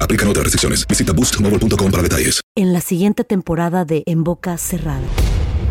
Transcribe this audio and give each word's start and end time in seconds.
Aplican 0.00 0.28
otras 0.28 0.44
restricciones. 0.44 0.86
Visita 0.86 1.12
boostmobile.com 1.12 1.90
para 1.90 2.02
detalles. 2.02 2.40
En 2.56 2.72
la 2.72 2.80
siguiente 2.80 3.24
temporada 3.24 3.84
de 3.84 4.02
En 4.06 4.24
Boca 4.24 4.56
Cerrada. 4.58 5.06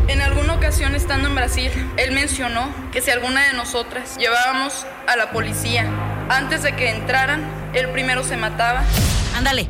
En 0.08 0.20
alguna 0.20 0.56
ocasión 0.56 0.96
estando 0.96 1.30
en 1.30 1.36
Brasil, 1.36 1.72
él 1.98 2.12
mencionó 2.12 2.70
que 2.92 3.02
si 3.02 3.12
alguna 3.12 3.48
de 3.48 3.54
nosotras 3.54 4.18
llevábamos 4.18 4.86
a 5.08 5.16
la 5.16 5.32
policía 5.32 5.90
antes 6.30 6.64
de 6.64 6.76
que 6.76 6.90
entraran, 6.90 7.44
él 7.74 7.90
primero 7.90 8.24
se 8.24 8.36
mataba. 8.36 8.84
Ándale, 9.36 9.70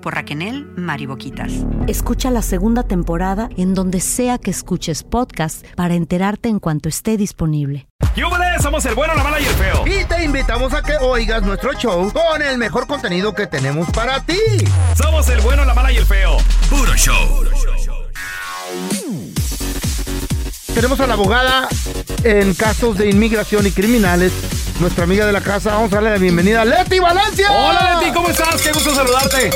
por 0.00 0.14
Raquel 0.14 0.30
Mariboquitas. 0.76 1.52
Escucha 1.86 2.30
la 2.30 2.42
segunda 2.42 2.82
temporada 2.84 3.48
en 3.56 3.74
donde 3.74 4.00
sea 4.00 4.38
que 4.38 4.50
escuches 4.50 5.02
podcast 5.02 5.66
para 5.74 5.94
enterarte 5.94 6.48
en 6.48 6.60
cuanto 6.60 6.88
esté 6.88 7.16
disponible. 7.16 7.88
¡Yúbales! 8.16 8.62
Somos 8.62 8.84
el 8.86 8.94
bueno, 8.94 9.14
la 9.14 9.24
mala 9.24 9.40
y 9.40 9.44
el 9.44 9.54
feo. 9.54 9.84
Y 9.86 10.04
te 10.04 10.24
invitamos 10.24 10.72
a 10.72 10.82
que 10.82 10.96
oigas 11.00 11.42
nuestro 11.42 11.72
show 11.74 12.12
con 12.12 12.42
el 12.42 12.58
mejor 12.58 12.86
contenido 12.86 13.34
que 13.34 13.46
tenemos 13.46 13.90
para 13.90 14.20
ti. 14.24 14.38
Somos 14.96 15.28
el 15.28 15.40
bueno, 15.40 15.64
la 15.64 15.74
mala 15.74 15.92
y 15.92 15.96
el 15.96 16.06
feo. 16.06 16.36
Puro 16.68 16.94
show. 16.94 17.44
Tenemos 20.74 21.00
a 21.00 21.06
la 21.06 21.14
abogada 21.14 21.68
en 22.22 22.54
casos 22.54 22.96
de 22.96 23.10
inmigración 23.10 23.66
y 23.66 23.72
criminales, 23.72 24.32
nuestra 24.80 25.04
amiga 25.04 25.26
de 25.26 25.32
la 25.32 25.40
casa. 25.40 25.74
Vamos 25.74 25.92
a 25.92 25.96
darle 25.96 26.10
la 26.10 26.18
bienvenida 26.18 26.62
a 26.62 26.64
Leti 26.64 26.98
Valencia. 26.98 27.50
Hola, 27.50 27.98
Leti, 28.00 28.12
¿cómo 28.12 28.28
estás? 28.28 28.62
Qué 28.62 28.72
gusto 28.72 28.94
saludarte. 28.94 29.50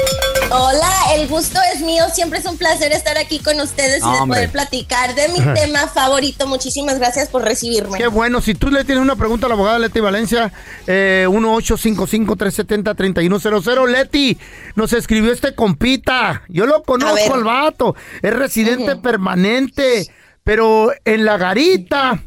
Hola, 0.57 0.89
el 1.17 1.27
gusto 1.27 1.59
es 1.75 1.81
mío. 1.81 2.05
Siempre 2.13 2.39
es 2.39 2.45
un 2.47 2.57
placer 2.57 2.93
estar 2.93 3.19
aquí 3.19 3.41
con 3.41 3.61
ustedes 3.61 4.05
y 4.05 4.13
de 4.21 4.27
poder 4.27 4.53
platicar 4.53 5.13
de 5.17 5.29
mi 5.31 5.41
tema 5.55 5.89
favorito. 5.89 6.47
Muchísimas 6.47 7.01
gracias 7.01 7.29
por 7.29 7.43
recibirme. 7.43 7.99
Qué 7.99 8.07
bueno, 8.07 8.41
si 8.41 8.55
tú 8.55 8.71
le 8.71 8.85
tienes 8.85 9.03
una 9.03 9.17
pregunta 9.17 9.47
a 9.47 9.49
la 9.49 9.57
abogada 9.57 9.81
Leti 9.81 9.99
Valencia, 9.99 10.53
eh, 10.87 11.27
1-855-370-3100. 11.29 13.89
Leti, 13.89 14.39
nos 14.77 14.93
escribió 14.93 15.33
este 15.33 15.57
compita. 15.57 16.45
Yo 16.49 16.67
lo 16.67 16.85
conozco 16.85 17.35
al 17.35 17.43
vato. 17.43 17.97
Es 18.23 18.33
residente 18.33 18.95
permanente, 18.95 20.09
pero 20.45 20.93
en 21.05 21.25
la 21.25 21.37
garita, 21.37 22.23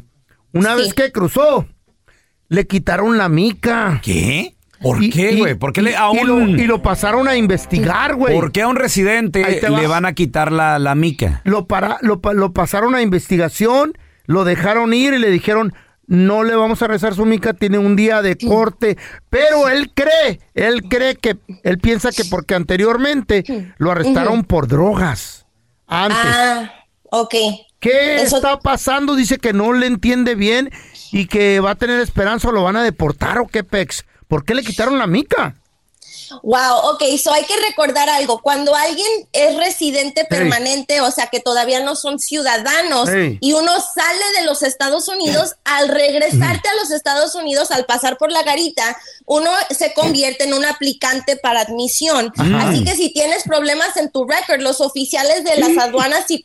una 0.52 0.76
Sí. 0.76 0.82
vez 0.82 0.92
que 0.92 1.12
cruzó, 1.12 1.66
le 2.48 2.66
quitaron 2.66 3.16
la 3.16 3.30
mica. 3.30 4.02
¿Qué? 4.04 4.57
¿Por 4.80 5.02
Y- 5.02 5.10
qué, 5.10 5.34
güey? 5.36 5.54
¿Por 5.54 5.72
qué 5.72 5.82
le, 5.82 5.96
a 5.96 6.10
y 6.12 6.24
lo, 6.24 6.34
un, 6.36 6.58
y 6.58 6.66
lo 6.66 6.82
pasaron 6.82 7.26
a 7.28 7.36
investigar, 7.36 8.14
güey. 8.14 8.34
¿Por 8.34 8.52
qué 8.52 8.62
a 8.62 8.68
un 8.68 8.76
residente 8.76 9.60
le 9.68 9.86
van 9.86 10.04
a 10.06 10.12
quitar 10.12 10.52
la, 10.52 10.78
la 10.78 10.94
mica? 10.94 11.40
Lo, 11.44 11.66
para, 11.66 11.98
lo, 12.02 12.20
lo 12.34 12.52
pasaron 12.52 12.94
a 12.94 13.02
investigación, 13.02 13.98
lo 14.26 14.44
dejaron 14.44 14.94
ir 14.94 15.14
y 15.14 15.18
le 15.18 15.30
dijeron, 15.30 15.72
no 16.06 16.42
le 16.44 16.54
vamos 16.54 16.80
a 16.82 16.86
rezar 16.86 17.14
su 17.14 17.26
mica, 17.26 17.52
tiene 17.54 17.78
un 17.78 17.96
día 17.96 18.22
de 18.22 18.38
corte. 18.38 18.96
Pero 19.30 19.68
él 19.68 19.90
cree, 19.94 20.40
él 20.54 20.82
cree 20.88 21.16
que, 21.16 21.36
él 21.64 21.78
piensa 21.78 22.10
que 22.12 22.24
porque 22.24 22.54
anteriormente 22.54 23.44
lo 23.78 23.90
arrestaron 23.90 24.44
por 24.44 24.68
drogas. 24.68 25.46
Antes. 25.86 26.18
Ah, 26.22 26.72
ok. 27.10 27.34
¿Qué 27.80 28.22
eso- 28.22 28.36
está 28.36 28.58
pasando? 28.58 29.14
Dice 29.16 29.38
que 29.38 29.52
no 29.52 29.72
le 29.72 29.86
entiende 29.86 30.34
bien 30.34 30.70
y 31.12 31.26
que 31.26 31.60
va 31.60 31.72
a 31.72 31.74
tener 31.74 32.00
esperanza 32.00 32.48
o 32.48 32.52
lo 32.52 32.62
van 32.64 32.76
a 32.76 32.82
deportar 32.82 33.38
o 33.38 33.46
qué 33.46 33.62
pex. 33.64 34.04
¿Por 34.28 34.44
qué 34.44 34.54
le 34.54 34.62
quitaron 34.62 34.98
la 34.98 35.06
mica? 35.06 35.56
Wow, 36.42 36.92
ok, 36.92 37.02
so 37.22 37.32
hay 37.32 37.44
que 37.44 37.56
recordar 37.68 38.08
algo. 38.08 38.40
Cuando 38.40 38.74
alguien 38.74 39.06
es 39.32 39.56
residente 39.56 40.24
permanente, 40.24 41.00
o 41.00 41.10
sea 41.10 41.26
que 41.26 41.40
todavía 41.40 41.80
no 41.80 41.96
son 41.96 42.18
ciudadanos, 42.18 43.08
y 43.40 43.52
uno 43.52 43.72
sale 43.80 44.24
de 44.38 44.44
los 44.44 44.62
Estados 44.62 45.08
Unidos, 45.08 45.54
al 45.64 45.88
regresarte 45.88 46.68
a 46.68 46.74
los 46.74 46.90
Estados 46.90 47.34
Unidos, 47.34 47.70
al 47.70 47.86
pasar 47.86 48.18
por 48.18 48.30
la 48.30 48.42
garita, 48.42 48.96
uno 49.26 49.50
se 49.70 49.92
convierte 49.92 50.44
en 50.44 50.54
un 50.54 50.64
aplicante 50.64 51.36
para 51.36 51.60
admisión. 51.60 52.32
Ajá. 52.36 52.68
Así 52.68 52.84
que 52.84 52.94
si 52.94 53.10
tienes 53.10 53.42
problemas 53.44 53.96
en 53.96 54.10
tu 54.10 54.26
record, 54.26 54.60
los 54.60 54.80
oficiales 54.80 55.44
de 55.44 55.56
las 55.56 55.76
aduanas 55.76 56.24
y, 56.28 56.42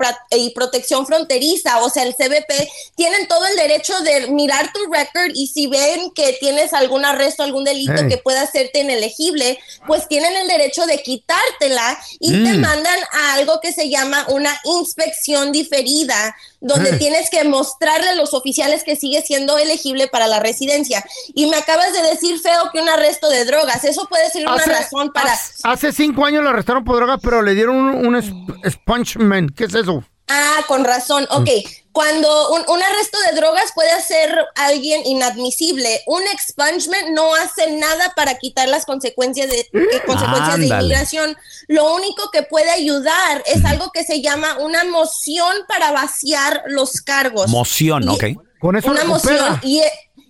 protección 0.54 1.06
fronteriza, 1.06 1.82
o 1.84 1.90
sea, 1.90 2.04
el 2.04 2.14
CBP, 2.16 2.70
tienen 2.96 3.28
todo 3.28 3.46
el 3.46 3.56
derecho 3.56 4.00
de 4.02 4.28
mirar 4.28 4.72
tu 4.74 4.92
record 4.92 5.32
y 5.34 5.48
si 5.48 5.68
ven 5.68 6.12
que 6.12 6.38
tienes 6.40 6.74
algún 6.74 7.06
arresto, 7.06 7.44
algún 7.44 7.64
delito 7.64 8.08
que 8.08 8.18
pueda 8.18 8.42
hacerte 8.42 8.80
inelegible, 8.80 9.60
pues 9.88 10.08
tienen 10.08 10.36
el 10.36 10.48
derecho 10.48 10.86
de 10.86 11.02
quitártela 11.02 11.98
y 12.20 12.32
te 12.44 12.54
Mm. 12.54 12.62
mandan 12.62 13.00
a 13.12 13.34
algo 13.34 13.60
que 13.62 13.72
se 13.74 13.90
llama 13.90 14.26
una 14.30 14.58
inspección 14.64 15.52
diferida, 15.52 16.36
donde 16.62 16.92
Eh. 16.92 16.98
tienes 16.98 17.30
que 17.30 17.44
mostrarle 17.44 18.10
a 18.10 18.16
los 18.16 18.34
oficiales 18.34 18.84
que 18.84 18.96
sigue 18.96 19.22
siendo 19.22 19.58
elegible 19.58 20.08
para 20.08 20.28
la 20.28 20.40
residencia. 20.40 21.04
Y 21.34 21.48
me 21.48 21.58
acabas 21.58 21.94
de 21.94 22.02
decir, 22.04 22.40
feo, 22.40 22.70
que 22.72 22.80
un 22.82 22.90
arresto 22.90 23.30
de 23.30 23.46
drogas, 23.46 23.84
eso 23.84 24.08
puede 24.10 24.30
ser 24.30 24.48
una 24.48 24.58
razón 24.64 25.12
para... 25.12 25.34
hace- 25.34 25.54
hace 25.64 25.92
cinco 25.92 26.26
años 26.26 26.44
lo 26.44 26.50
arrestaron 26.50 26.84
por 26.84 26.96
drogas, 26.96 27.20
pero 27.22 27.42
le 27.42 27.54
dieron 27.54 27.76
un, 27.76 28.06
un 28.08 28.16
es- 28.16 28.32
expungement. 28.64 29.56
¿Qué 29.56 29.66
es 29.66 29.74
eso? 29.76 30.04
Ah, 30.28 30.62
con 30.68 30.84
razón. 30.86 31.28
Ok, 31.32 31.50
cuando 31.94 32.50
un, 32.50 32.64
un 32.68 32.84
arresto 32.84 33.18
de 33.30 33.36
drogas 33.40 33.72
puede 33.74 33.92
hacer 33.92 34.36
a 34.56 34.66
alguien 34.66 35.06
inadmisible, 35.06 36.02
un 36.08 36.24
expungement 36.24 37.10
no 37.12 37.34
hace 37.36 37.70
nada 37.72 38.14
para 38.16 38.38
quitar 38.40 38.68
las 38.68 38.86
consecuencias 38.86 39.48
de, 39.50 39.60
eh, 39.60 40.02
consecuencias 40.06 40.58
de 40.58 40.68
inmigración. 40.68 41.38
Lo 41.68 41.94
único 41.94 42.32
que 42.32 42.42
puede 42.42 42.72
ayudar 42.72 43.44
es 43.46 43.64
algo 43.64 43.92
que 43.94 44.04
se 44.04 44.22
llama 44.22 44.58
una 44.58 44.84
moción 44.86 45.56
para 45.68 45.92
vaciar 45.92 46.64
los 46.68 47.00
cargos. 47.00 47.48
Moción, 47.50 48.04
Y- 48.04 48.08
ok. 48.08 48.24
Con 48.60 48.78
eso 48.78 48.90
una 48.92 49.04
moción 49.04 49.60
y, 49.62 49.82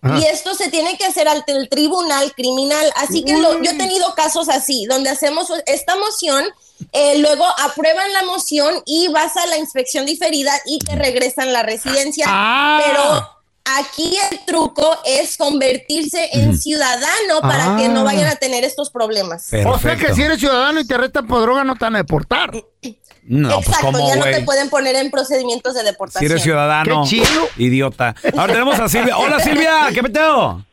Ah. 0.04 0.20
y 0.20 0.26
esto 0.26 0.54
se 0.54 0.70
tiene 0.70 0.98
que 0.98 1.06
hacer 1.06 1.28
ante 1.28 1.54
el 1.54 1.70
tribunal 1.70 2.34
criminal. 2.34 2.92
Así 2.98 3.24
que 3.24 3.38
lo- 3.38 3.62
yo 3.64 3.72
he 3.72 3.76
tenido 3.78 4.14
casos 4.16 4.50
así, 4.50 4.86
donde 4.86 5.10
hacemos 5.10 5.48
esta 5.66 5.96
moción, 5.96 6.46
eh, 6.92 7.18
luego 7.20 7.46
aprueban 7.60 8.12
la 8.14 8.24
moción 8.24 8.82
y 8.86 9.08
vas 9.08 9.38
a 9.38 9.46
la 9.48 9.58
inspección 9.58 10.06
diferida 10.06 10.52
y 10.66 10.80
te 10.80 10.96
regresan 10.96 11.54
la 11.54 11.64
residencia. 11.64 12.26
Ah. 12.28 12.82
Pero 12.86 13.30
Aquí 13.78 14.14
el 14.30 14.40
truco 14.44 14.98
es 15.06 15.38
convertirse 15.38 16.32
en 16.34 16.58
ciudadano 16.58 17.40
para 17.40 17.78
que 17.78 17.86
Ah. 17.86 17.88
no 17.88 18.04
vayan 18.04 18.28
a 18.28 18.36
tener 18.36 18.66
estos 18.66 18.90
problemas. 18.90 19.48
O 19.66 19.80
sea 19.80 19.96
que 19.96 20.14
si 20.14 20.22
eres 20.22 20.40
ciudadano 20.40 20.82
y 20.82 20.86
te 20.86 20.96
arrestan 20.96 21.26
por 21.26 21.40
droga, 21.44 21.64
no 21.64 21.76
te 21.76 21.86
van 21.86 21.96
a 21.96 22.00
deportar. 22.00 22.52
No, 23.26 23.50
pues 23.56 23.68
Exacto, 23.68 23.86
cómo, 23.94 24.08
ya 24.10 24.16
no 24.18 24.24
te 24.24 24.42
pueden 24.42 24.70
poner 24.70 24.96
en 24.96 25.10
procedimientos 25.10 25.74
de 25.76 25.80
Si 25.82 25.86
deportación. 25.86 26.32
eres 26.32 26.44
ciudadano, 26.44 27.04
Qué 27.04 27.10
chido. 27.10 27.48
idiota. 27.58 28.16
Ahora 28.38 28.54
tenemos 28.54 28.80
a 28.80 28.90
Silvia. 28.90 29.18
Hola 29.18 29.40
Silvia, 29.40 29.72
¿qué 29.94 30.04
peteo? 30.04 30.66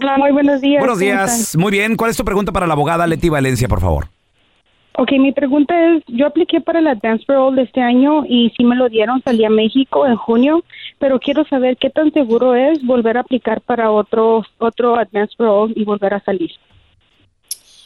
Hola, 0.00 0.16
muy 0.18 0.30
buenos 0.30 0.60
días. 0.60 0.80
Buenos 0.80 0.98
¿cómo 0.98 1.04
días. 1.10 1.56
Muy 1.56 1.72
bien. 1.72 1.96
¿Cuál 1.96 2.10
es 2.10 2.16
tu 2.16 2.24
pregunta 2.24 2.52
para 2.52 2.66
la 2.66 2.74
abogada 2.74 3.06
Leti 3.06 3.28
Valencia, 3.28 3.66
por 3.66 3.80
favor? 3.80 4.08
Ok, 5.00 5.12
mi 5.12 5.32
pregunta 5.32 5.74
es, 5.94 6.02
yo 6.08 6.26
apliqué 6.26 6.60
para 6.60 6.80
la 6.80 6.96
Dance 6.96 7.24
Parole 7.24 7.56
de 7.56 7.62
este 7.62 7.80
año 7.80 8.24
y 8.26 8.52
sí 8.56 8.64
me 8.64 8.74
lo 8.74 8.88
dieron, 8.88 9.22
salí 9.22 9.44
a 9.44 9.50
México 9.50 10.06
en 10.06 10.16
junio, 10.16 10.64
pero 10.98 11.20
quiero 11.20 11.44
saber 11.46 11.76
qué 11.76 11.88
tan 11.88 12.12
seguro 12.12 12.56
es 12.56 12.84
volver 12.84 13.16
a 13.16 13.20
aplicar 13.20 13.60
para 13.60 13.92
otro, 13.92 14.44
otro 14.58 14.96
Advance 14.96 15.34
Parole 15.36 15.72
y 15.76 15.84
volver 15.84 16.14
a 16.14 16.24
salir. 16.24 16.50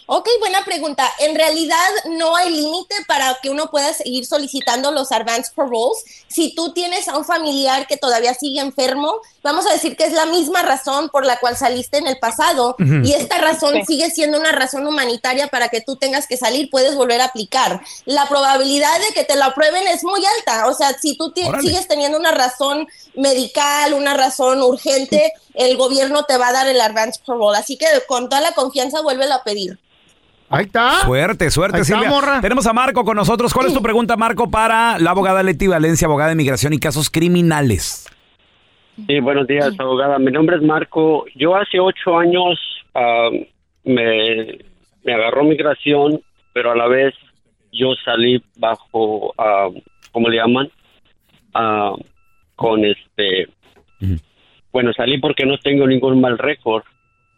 Ok, 0.07 0.29
buena 0.41 0.65
pregunta. 0.65 1.09
En 1.21 1.35
realidad 1.35 1.77
no 2.11 2.35
hay 2.37 2.51
límite 2.51 2.95
para 3.07 3.39
que 3.41 3.51
uno 3.51 3.71
pueda 3.71 3.93
seguir 3.95 4.27
solicitando 4.27 4.91
los 4.91 5.13
advance 5.13 5.53
paroles. 5.55 6.05
Si 6.29 6.55
tú 6.55 6.73
tienes 6.73 7.09
a 7.09 7.17
un 7.17 7.25
familiar 7.25 7.87
que 7.87 7.97
todavía 7.97 8.35
sigue 8.35 8.61
enfermo, 8.61 9.15
vamos 9.43 9.67
a 9.67 9.73
decir 9.73 9.97
que 9.97 10.05
es 10.05 10.13
la 10.13 10.27
misma 10.27 10.63
razón 10.63 11.09
por 11.09 11.25
la 11.25 11.39
cual 11.39 11.57
saliste 11.57 11.99
en 11.99 12.07
el 12.09 12.19
pasado 12.19 12.75
y 12.79 13.13
esta 13.13 13.39
razón 13.39 13.75
Sí. 13.75 13.83
sigue 13.87 14.11
siendo 14.11 14.39
una 14.39 14.53
razón 14.53 14.87
humanitaria 14.87 15.47
para 15.49 15.69
que 15.69 15.81
tú 15.81 15.97
tengas 15.97 16.27
que 16.27 16.37
salir, 16.37 16.69
puedes 16.71 16.95
volver 16.95 17.21
a 17.21 17.27
aplicar. 17.27 17.81
La 18.05 18.27
probabilidad 18.29 18.99
de 19.07 19.15
que 19.15 19.25
te 19.25 19.37
lo 19.37 19.45
aprueben 19.45 19.87
es 19.87 20.05
muy 20.05 20.23
alta. 20.39 20.67
O 20.69 20.75
sea, 20.75 20.93
si 20.99 21.17
tú 21.17 21.33
Órale. 21.47 21.63
sigues 21.63 21.87
teniendo 21.89 22.19
una 22.19 22.33
razón 22.33 22.89
medical, 23.17 23.95
una 23.95 24.15
razón 24.15 24.61
urgente, 24.63 25.33
el 25.55 25.77
gobierno 25.77 26.25
te 26.25 26.39
va 26.39 26.49
a 26.49 26.53
dar 26.53 26.69
el 26.69 26.81
advance 26.81 27.21
parole. 27.27 27.59
Así 27.59 27.77
que 27.77 27.87
con 28.07 28.29
toda 28.29 28.41
la 28.43 28.53
confianza 28.53 29.03
vuélvelo 29.03 29.35
a 29.35 29.45
pedir. 29.45 29.79
Ahí 30.49 30.67
está. 30.67 31.01
Suerte, 31.01 31.51
suerte, 31.51 31.79
Ahí 31.79 31.83
está, 31.83 31.95
Silvia. 31.95 32.11
morra. 32.11 32.41
Tenemos 32.43 32.67
a 32.67 32.75
Marco 32.75 33.05
con 33.05 33.17
nosotros. 33.17 33.55
¿Cuál 33.55 33.69
es 33.69 33.75
tu 33.75 33.81
pregunta, 33.81 34.19
Marco, 34.19 34.51
para 34.51 34.99
la 34.99 35.11
abogada 35.13 35.43
Leti 35.43 35.67
Valencia, 35.67 36.05
abogada 36.07 36.29
de 36.29 36.35
inmigración 36.35 36.75
y 36.75 36.79
casos 36.79 37.09
criminales? 37.09 38.07
Sí, 39.07 39.21
buenos 39.21 39.47
días, 39.47 39.73
abogada. 39.79 40.19
Mi 40.19 40.31
nombre 40.31 40.57
es 40.57 40.63
Marco. 40.63 41.25
Yo 41.37 41.57
hace 41.57 41.81
ocho 41.81 42.19
años 42.19 42.61
ah, 42.95 43.31
me, 43.85 44.59
me 45.05 45.15
agarró 45.15 45.45
migración, 45.45 46.21
pero 46.53 46.73
a 46.73 46.77
la 46.77 46.87
vez 46.87 47.15
yo 47.73 47.95
salí 48.05 48.43
bajo, 48.57 49.33
ah, 49.39 49.71
¿cómo 50.13 50.29
le 50.29 50.37
llaman? 50.37 50.71
Ah, 51.55 51.95
con 52.63 52.85
este... 52.85 53.49
Bueno, 54.73 54.93
salí 54.95 55.19
porque 55.19 55.45
no 55.45 55.59
tengo 55.59 55.87
ningún 55.87 56.21
mal 56.21 56.39
récord. 56.39 56.85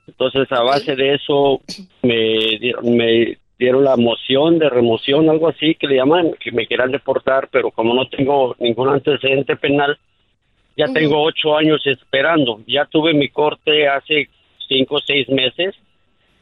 Entonces, 0.06 0.50
a 0.52 0.62
base 0.62 0.94
de 0.94 1.14
eso, 1.14 1.60
me 2.02 2.58
dieron, 2.60 2.96
me 2.96 3.38
dieron 3.58 3.84
la 3.84 3.96
moción 3.96 4.58
de 4.58 4.68
remoción, 4.68 5.28
algo 5.30 5.48
así 5.48 5.74
que 5.74 5.86
le 5.86 5.96
llaman, 5.96 6.32
que 6.38 6.52
me 6.52 6.66
quieran 6.66 6.92
deportar, 6.92 7.48
pero 7.50 7.70
como 7.70 7.94
no 7.94 8.06
tengo 8.08 8.54
ningún 8.60 8.88
antecedente 8.88 9.56
penal, 9.56 9.98
ya 10.76 10.86
tengo 10.92 11.22
ocho 11.22 11.56
años 11.56 11.80
esperando. 11.86 12.60
Ya 12.66 12.84
tuve 12.84 13.14
mi 13.14 13.28
corte 13.28 13.88
hace 13.88 14.28
cinco 14.68 14.96
o 14.96 15.00
seis 15.00 15.28
meses, 15.28 15.74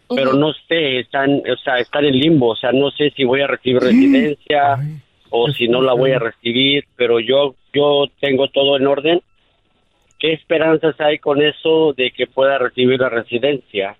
pero 0.09 0.35
no 0.35 0.53
sé, 0.69 1.01
están, 1.01 1.43
o 1.51 1.57
sea, 1.63 1.79
están 1.79 2.05
en 2.05 2.19
limbo. 2.19 2.49
O 2.49 2.57
sea, 2.57 2.73
no 2.73 2.91
sé 2.91 3.11
si 3.17 3.25
voy 3.25 3.41
a 3.43 3.47
recibir 3.47 3.81
residencia 3.81 4.79
o 5.35 5.51
si 5.51 5.67
no 5.67 5.81
la 5.81 5.95
voy 5.95 6.13
a 6.13 6.19
recibir, 6.19 6.85
pero 6.95 7.19
yo, 7.19 7.55
yo 7.73 8.05
tengo 8.21 8.49
todo 8.49 8.77
en 8.77 8.87
orden. 8.87 9.23
¿Qué 10.19 10.35
esperanzas 10.35 10.95
hay 11.01 11.19
con 11.19 11.43
eso 11.43 11.95
de 11.95 12.13
que 12.13 12.27
pueda 12.27 12.59
recibir 12.59 13.01
la 13.01 13.09
residencia? 13.09 13.97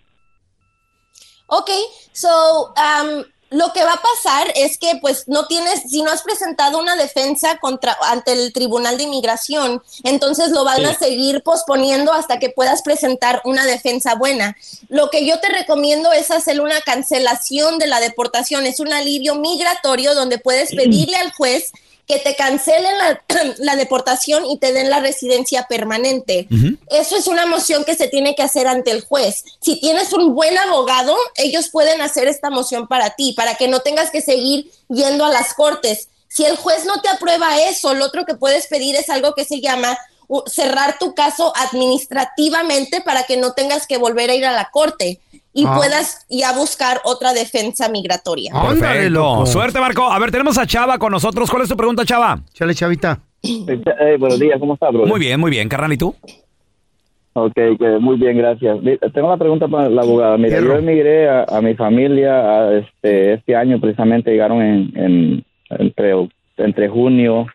Ok, 1.47 1.71
so 2.13 2.75
um, 2.77 3.25
lo 3.53 3.73
que 3.73 3.85
va 3.85 3.93
a 3.93 4.03
pasar 4.03 4.53
es 4.57 4.79
que 4.79 4.99
pues 5.01 5.29
no 5.29 5.47
tienes, 5.47 5.83
si 5.89 6.03
no 6.03 6.11
has 6.11 6.23
presentado 6.23 6.79
una 6.79 6.97
defensa 6.97 7.59
contra 7.59 7.97
ante 8.03 8.33
el 8.33 8.53
Tribunal 8.53 8.97
de 8.97 9.05
Inmigración, 9.05 9.83
entonces 10.05 10.51
lo 10.51 10.65
van 10.65 10.85
a 10.85 10.95
seguir 10.99 11.43
posponiendo 11.43 12.13
hasta 12.13 12.39
que 12.39 12.51
puedas 12.51 12.83
presentar 12.83 13.43
una 13.45 13.65
defensa 13.65 14.15
buena. 14.15 14.57
Lo 14.89 15.11
que 15.11 15.27
yo 15.27 15.39
te 15.41 15.49
recomiendo 15.49 16.13
es 16.13 16.31
hacer 16.31 16.61
una 16.61 16.81
cancelación 16.81 17.79
de 17.79 17.87
la 17.87 18.01
deportación, 18.01 18.67
es 18.67 18.81
un 18.81 18.93
alivio 18.93 19.35
migratorio 19.35 20.15
donde 20.15 20.39
puedes 20.39 20.71
pedirle 20.75 21.17
al 21.17 21.33
juez 21.33 21.73
que 22.07 22.19
te 22.19 22.35
cancelen 22.35 22.99
la, 22.99 23.23
la 23.59 23.77
deportación 23.77 24.45
y 24.47 24.59
te 24.59 24.73
den 24.73 24.91
la 24.91 25.01
residencia 25.01 25.67
permanente. 25.69 26.49
Eso 26.91 27.17
es 27.17 27.27
una 27.27 27.47
moción 27.47 27.85
que 27.85 27.95
se 27.95 28.09
tiene 28.09 28.35
que 28.35 28.43
hacer 28.43 28.67
ante 28.67 28.91
el 28.91 29.03
juez. 29.03 29.45
Si 29.61 29.81
tienes 29.81 30.13
un 30.13 30.35
buen 30.35 30.57
abogado, 30.59 31.17
ellos 31.37 31.69
pueden 31.71 32.01
hacer 32.01 32.29
esta 32.29 32.51
moción 32.51 32.89
para 32.89 33.11
ti, 33.11 33.33
para 33.33 33.55
que 33.55 33.69
no 33.69 33.81
tengas 33.81 34.11
que 34.11 34.21
seguir 34.21 34.71
yendo 34.89 35.25
a 35.25 35.31
las 35.31 35.55
cortes. 35.55 36.09
Si 36.29 36.45
el 36.45 36.57
juez 36.57 36.85
no 36.85 37.01
te 37.01 37.09
aprueba 37.09 37.61
eso, 37.61 37.95
lo 37.95 38.07
otro 38.07 38.25
que 38.25 38.35
puedes 38.35 38.67
pedir 38.67 38.97
es 38.97 39.11
algo 39.11 39.35
que 39.35 39.45
se 39.45 39.61
llama 39.61 39.99
cerrar 40.47 40.99
tu 40.99 41.15
caso 41.15 41.53
administrativamente 41.57 43.03
para 43.03 43.25
que 43.25 43.37
no 43.37 43.53
tengas 43.53 43.87
que 43.87 43.99
volver 43.99 44.31
a 44.31 44.35
ir 44.35 44.47
a 44.47 44.53
la 44.53 44.71
corte 44.71 45.21
y 45.55 45.65
Ah. 45.67 45.75
puedas 45.77 46.27
ya 46.31 46.53
buscar 46.57 47.01
otra 47.05 47.33
defensa 47.33 47.89
migratoria. 47.89 48.53
Perfecto. 48.53 49.47
Suerte, 49.47 49.81
Marco. 49.81 50.11
A 50.11 50.19
ver, 50.19 50.31
tenemos 50.31 50.57
a 50.59 50.67
Chava 50.67 50.99
con 50.99 51.13
nosotros. 51.13 51.51
¿Cuál 51.51 51.63
es 51.65 51.69
tu 51.69 51.77
pregunta, 51.77 52.05
Chava? 52.05 52.41
Chale, 52.53 52.75
Chavita. 52.75 53.21
Eh, 53.45 54.17
buenos 54.19 54.39
días, 54.39 54.59
¿cómo 54.61 54.75
está, 54.75 54.91
bro? 54.91 55.07
Muy 55.07 55.19
bien, 55.21 55.39
muy 55.41 55.51
bien. 55.51 55.69
Carnal, 55.69 55.93
¿y 55.93 55.97
tú? 55.99 56.15
Ok, 57.35 57.55
que 57.55 57.99
muy 57.99 58.17
bien, 58.19 58.37
gracias. 58.37 58.79
Tengo 59.15 59.29
una 59.29 59.39
pregunta 59.39 59.67
para 59.67 59.89
la 59.89 60.03
abogada. 60.03 60.37
Mira, 60.37 60.61
yo 60.61 60.77
emigré 60.77 61.29
a, 61.31 61.45
a 61.45 61.61
mi 61.63 61.75
familia 61.75 62.35
a 62.41 62.79
este, 62.79 63.33
este 63.35 63.57
año, 63.57 63.81
precisamente 63.81 64.31
llegaron 64.31 64.61
en, 64.63 64.93
en- 64.97 65.45
entre, 65.71 66.13
entre 66.59 66.89
junio, 66.91 67.47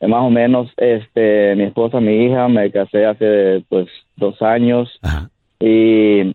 eh, 0.00 0.08
más 0.08 0.22
o 0.22 0.30
menos, 0.30 0.68
este, 0.76 1.54
mi 1.54 1.62
esposa, 1.64 2.00
mi 2.00 2.24
hija, 2.26 2.48
me 2.48 2.72
casé 2.72 3.06
hace 3.06 3.64
pues 3.68 3.86
dos 4.16 4.42
años 4.42 4.88
y 5.60 6.34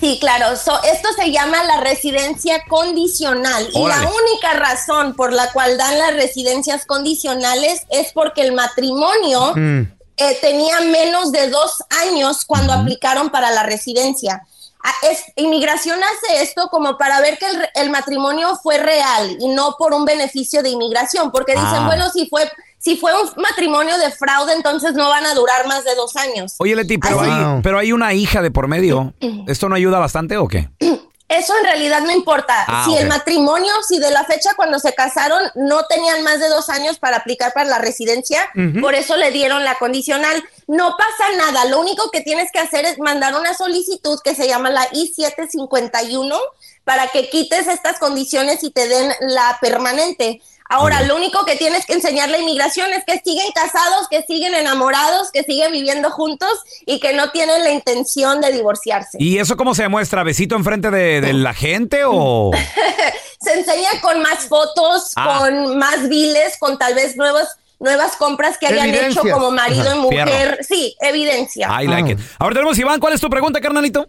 Sí, 0.00 0.16
claro. 0.18 0.56
So, 0.56 0.82
esto 0.82 1.10
se 1.16 1.30
llama 1.30 1.62
la 1.64 1.80
residencia 1.80 2.64
condicional. 2.68 3.68
Y 3.72 3.86
la 3.86 3.98
única 4.00 4.54
razón 4.54 5.14
por 5.14 5.32
la 5.32 5.52
cual 5.52 5.76
dan 5.76 5.98
las 5.98 6.14
residencias 6.14 6.86
condicionales 6.86 7.82
es 7.90 8.12
porque 8.12 8.40
el 8.40 8.52
matrimonio 8.52 9.52
eh, 9.56 10.38
tenía 10.40 10.80
menos 10.80 11.32
de 11.32 11.50
dos 11.50 11.84
años 12.06 12.44
cuando 12.46 12.72
aplicaron 12.72 13.30
para 13.30 13.50
la 13.50 13.62
residencia. 13.62 14.42
Ah, 14.82 14.92
es- 15.10 15.24
inmigración 15.36 15.98
hace 16.02 16.42
esto 16.42 16.68
como 16.70 16.96
para 16.96 17.20
ver 17.20 17.38
que 17.38 17.46
el, 17.46 17.56
re- 17.58 17.70
el 17.74 17.90
matrimonio 17.90 18.56
fue 18.62 18.78
real 18.78 19.36
y 19.38 19.48
no 19.48 19.76
por 19.78 19.92
un 19.92 20.04
beneficio 20.04 20.62
de 20.62 20.70
inmigración, 20.70 21.30
porque 21.30 21.52
dicen, 21.52 21.68
Ah. 21.70 21.86
bueno, 21.86 22.08
si 22.10 22.26
fue, 22.28 22.50
si 22.78 22.96
fue 22.96 23.12
un 23.12 23.28
matrimonio 23.42 23.98
de 23.98 24.10
fraude, 24.10 24.54
entonces 24.54 24.94
no 24.94 25.08
van 25.10 25.26
a 25.26 25.34
durar 25.34 25.66
más 25.66 25.84
de 25.84 25.94
dos 25.96 26.16
años. 26.16 26.54
Oye, 26.58 26.74
Leti, 26.76 26.96
pero, 26.96 27.20
Así- 27.20 27.30
hay, 27.30 27.60
pero 27.62 27.78
hay 27.78 27.92
una 27.92 28.14
hija 28.14 28.40
de 28.40 28.50
por 28.50 28.68
medio. 28.68 29.12
¿Esto 29.46 29.68
no 29.68 29.74
ayuda 29.74 29.98
bastante 29.98 30.36
o 30.38 30.48
qué? 30.48 30.70
Eso 31.30 31.56
en 31.56 31.62
realidad 31.62 32.00
no 32.00 32.10
importa. 32.10 32.64
Ah, 32.66 32.84
si 32.84 32.96
el 32.96 33.06
matrimonio, 33.06 33.72
si 33.86 34.00
de 34.00 34.10
la 34.10 34.24
fecha 34.24 34.50
cuando 34.56 34.80
se 34.80 34.94
casaron 34.94 35.40
no 35.54 35.84
tenían 35.86 36.24
más 36.24 36.40
de 36.40 36.48
dos 36.48 36.68
años 36.68 36.98
para 36.98 37.18
aplicar 37.18 37.52
para 37.52 37.70
la 37.70 37.78
residencia, 37.78 38.50
por 38.80 38.96
eso 38.96 39.16
le 39.16 39.30
dieron 39.30 39.64
la 39.64 39.76
condicional. 39.76 40.42
no 40.66 40.96
pasa 40.96 41.36
nada. 41.36 41.66
Lo 41.66 41.78
único 41.78 42.10
que 42.10 42.20
tienes 42.20 42.50
que 42.50 42.58
hacer 42.58 42.84
es 42.84 42.98
mandar 42.98 43.36
una 43.36 43.54
solicitud 43.54 44.18
que 44.24 44.34
se 44.34 44.48
llama 44.48 44.70
la 44.70 44.88
I-751 44.92 46.36
para 46.82 47.06
que 47.06 47.30
quites 47.30 47.68
estas 47.68 48.00
condiciones 48.00 48.64
y 48.64 48.72
te 48.72 48.88
den 48.88 49.12
la 49.20 49.56
permanente. 49.60 50.42
Ahora, 50.70 51.02
lo 51.02 51.16
único 51.16 51.44
que 51.44 51.56
tienes 51.56 51.84
que 51.84 51.94
enseñarle 51.94 52.36
a 52.36 52.40
inmigración 52.40 52.90
es 52.92 53.04
que 53.04 53.20
siguen 53.24 53.50
casados, 53.52 54.06
que 54.08 54.22
siguen 54.22 54.54
enamorados, 54.54 55.30
que 55.32 55.42
siguen 55.42 55.72
viviendo 55.72 56.10
juntos 56.10 56.48
y 56.86 57.00
que 57.00 57.12
no 57.12 57.30
tienen 57.32 57.62
la 57.64 57.70
intención 57.70 58.40
de 58.40 58.52
divorciarse. 58.52 59.18
¿Y 59.20 59.38
eso 59.38 59.56
cómo 59.56 59.74
se 59.74 59.82
demuestra? 59.82 60.22
¿Besito 60.22 60.54
enfrente 60.54 60.90
de, 60.90 61.20
de 61.20 61.32
la 61.32 61.52
gente 61.54 62.02
o...? 62.06 62.52
Se 63.40 63.54
enseña 63.58 63.88
con 64.02 64.20
más 64.22 64.46
fotos, 64.48 65.12
Ah. 65.16 65.38
con 65.40 65.78
más 65.78 66.08
biles, 66.08 66.56
con 66.58 66.76
tal 66.78 66.94
vez 66.94 67.16
nuevas 67.16 67.56
nuevas 67.78 68.14
compras 68.16 68.58
que 68.58 68.66
hayan 68.66 68.90
Evidencias. 68.90 69.24
hecho 69.24 69.34
como 69.34 69.50
marido 69.50 69.94
y 69.96 69.98
mujer. 69.98 70.28
fierro. 70.28 70.56
Sí, 70.60 70.94
evidencia. 71.00 71.66
I 71.82 71.86
like 71.86 72.12
it. 72.12 72.18
Ahora 72.38 72.54
tenemos 72.56 72.78
Iván. 72.78 73.00
¿Cuál 73.00 73.14
es 73.14 73.20
tu 73.22 73.30
pregunta, 73.30 73.58
carnalito? 73.58 74.06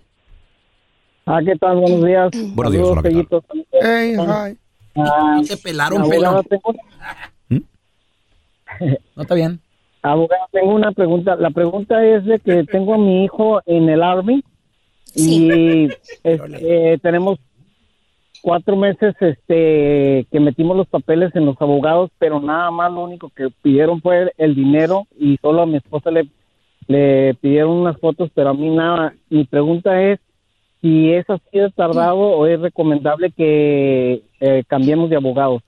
Ah, 1.26 1.40
¿qué 1.46 1.56
tal? 1.56 1.78
Buenos 1.78 2.04
días. 2.06 2.30
Buenos 2.54 2.74
días, 2.74 2.86
hola, 2.86 3.02
¿qué 3.02 3.10
tal? 3.10 3.28
Pellitos. 3.28 3.44
Hey, 3.82 4.16
hi. 4.20 4.58
Ah, 4.96 5.40
Se 5.44 5.58
pelaron, 5.58 6.02
abogado, 6.02 6.44
pelón. 6.44 6.78
tengo- 7.50 7.66
No 9.16 9.22
está 9.24 9.36
bien. 9.36 9.60
Abogado, 10.02 10.46
tengo 10.52 10.74
una 10.74 10.92
pregunta. 10.92 11.36
La 11.36 11.52
pregunta 11.52 12.04
es 12.06 12.26
de 12.26 12.40
que 12.40 12.64
tengo 12.64 12.96
a 12.96 12.98
mi 12.98 13.24
hijo 13.24 13.62
en 13.66 13.90
el 13.90 14.02
Army 14.02 14.44
y 15.16 15.90
este, 16.24 16.98
tenemos 17.04 17.38
cuatro 18.42 18.76
meses 18.76 19.14
este, 19.20 20.26
que 20.32 20.40
metimos 20.40 20.76
los 20.76 20.88
papeles 20.88 21.36
en 21.36 21.46
los 21.46 21.62
abogados, 21.62 22.10
pero 22.18 22.40
nada 22.40 22.72
más 22.72 22.92
lo 22.92 23.04
único 23.04 23.30
que 23.30 23.50
pidieron 23.62 24.02
fue 24.02 24.32
el 24.38 24.56
dinero 24.56 25.06
y 25.20 25.38
solo 25.42 25.62
a 25.62 25.66
mi 25.68 25.76
esposa 25.78 26.10
le, 26.10 26.28
le 26.88 27.36
pidieron 27.36 27.72
unas 27.72 28.00
fotos, 28.00 28.32
pero 28.34 28.50
a 28.50 28.54
mí 28.56 28.70
nada. 28.70 29.14
Mi 29.30 29.44
pregunta 29.44 30.02
es 30.02 30.20
si 30.82 31.14
es 31.14 31.30
así 31.30 31.60
de 31.60 31.70
tardado 31.72 32.18
o 32.18 32.46
es 32.48 32.60
recomendable 32.60 33.32
que 33.32 34.24
eh, 34.40 34.64
cambiemos 34.68 35.10
de 35.10 35.16
abogados. 35.16 35.62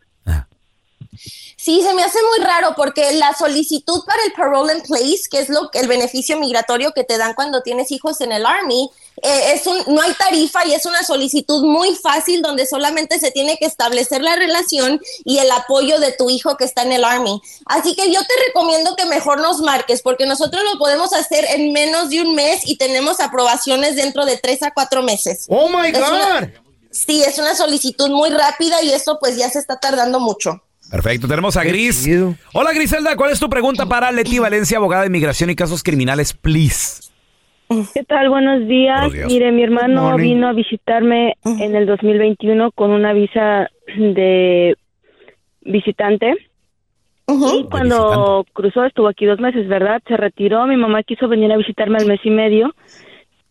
Sí, 1.58 1.82
se 1.82 1.94
me 1.94 2.04
hace 2.04 2.20
muy 2.36 2.46
raro 2.46 2.74
porque 2.76 3.14
la 3.14 3.34
solicitud 3.34 4.04
para 4.06 4.22
el 4.24 4.34
parole 4.34 4.74
in 4.74 4.82
place, 4.82 5.22
que 5.32 5.40
es 5.40 5.50
lo 5.50 5.70
el 5.74 5.88
beneficio 5.88 6.38
migratorio 6.38 6.92
que 6.92 7.04
te 7.04 7.18
dan 7.18 7.34
cuando 7.34 7.62
tienes 7.62 7.92
hijos 7.92 8.20
en 8.22 8.32
el 8.34 8.46
army, 8.46 8.90
eh, 9.22 9.54
es 9.54 9.66
un 9.68 9.78
no 9.94 10.02
hay 10.02 10.14
tarifa 10.14 10.66
y 10.66 10.74
es 10.74 10.86
una 10.86 11.04
solicitud 11.04 11.64
muy 11.64 11.96
fácil 11.96 12.42
donde 12.42 12.66
solamente 12.66 13.20
se 13.20 13.32
tiene 13.32 13.58
que 13.58 13.66
establecer 13.66 14.22
la 14.22 14.36
relación 14.36 15.00
y 15.24 15.38
el 15.38 15.50
apoyo 15.52 16.00
de 16.00 16.12
tu 16.12 16.30
hijo 16.30 16.58
que 16.58 16.66
está 16.66 16.82
en 16.82 16.92
el 16.92 17.06
army. 17.06 17.42
Así 17.66 17.96
que 17.96 18.12
yo 18.12 18.20
te 18.22 18.34
recomiendo 18.48 18.96
que 18.96 19.06
mejor 19.06 19.40
nos 19.40 19.62
marques 19.62 20.02
porque 20.02 20.26
nosotros 20.26 20.64
lo 20.72 20.78
podemos 20.80 21.14
hacer 21.14 21.46
en 21.46 21.72
menos 21.72 22.10
de 22.10 22.22
un 22.22 22.36
mes 22.36 22.62
y 22.66 22.78
tenemos 22.78 23.20
aprobaciones 23.20 23.96
dentro 23.96 24.26
de 24.26 24.38
tres 24.38 24.64
a 24.64 24.72
cuatro 24.72 25.04
meses. 25.04 25.46
Oh 25.48 25.70
my 25.70 25.90
una- 25.92 26.42
God. 26.42 26.50
sí, 26.92 27.24
es 27.24 27.38
una 27.38 27.56
solicitud 27.56 28.10
muy 28.10 28.32
rápida 28.32 28.82
y 28.82 28.92
eso 28.92 29.18
pues 29.20 29.38
ya 29.38 29.50
se 29.50 29.60
está 29.60 29.80
tardando 29.80 30.20
mucho. 30.20 30.62
Perfecto, 30.90 31.28
tenemos 31.28 31.58
a 31.58 31.64
Gris. 31.64 32.08
Hola 32.54 32.72
Griselda, 32.74 33.16
¿cuál 33.16 33.32
es 33.32 33.40
tu 33.40 33.50
pregunta 33.50 33.86
para 33.88 34.12
Leti 34.12 34.40
Valencia, 34.40 34.78
abogada 34.78 35.04
de 35.04 35.08
inmigración 35.08 35.50
y 35.50 35.56
casos 35.56 35.82
criminales, 35.82 36.34
please? 36.34 37.12
¿Qué 37.94 38.04
tal? 38.04 38.30
Buenos 38.30 38.68
días. 38.68 39.00
Buenos 39.00 39.14
días. 39.14 39.28
Mire, 39.28 39.52
mi 39.52 39.64
hermano 39.64 40.16
vino 40.18 40.48
a 40.48 40.54
visitarme 40.54 41.36
en 41.44 41.76
el 41.76 41.86
2021 41.86 42.72
con 42.72 42.92
una 42.92 43.14
visa 43.14 43.70
de 43.98 44.76
visitante. 45.62 46.36
Y 47.28 47.64
cuando 47.72 48.46
cruzó, 48.54 48.86
estuvo 48.86 49.08
aquí 49.08 49.26
dos 49.26 49.40
meses, 49.40 49.68
¿verdad? 49.68 50.02
Se 50.08 50.18
retiró, 50.18 50.68
mi 50.68 50.78
mamá 50.78 51.04
quiso 51.04 51.28
venir 51.28 51.52
a 51.52 51.58
visitarme 51.58 51.98
al 51.98 52.06
mes 52.06 52.20
y 52.24 52.30
medio 52.30 52.76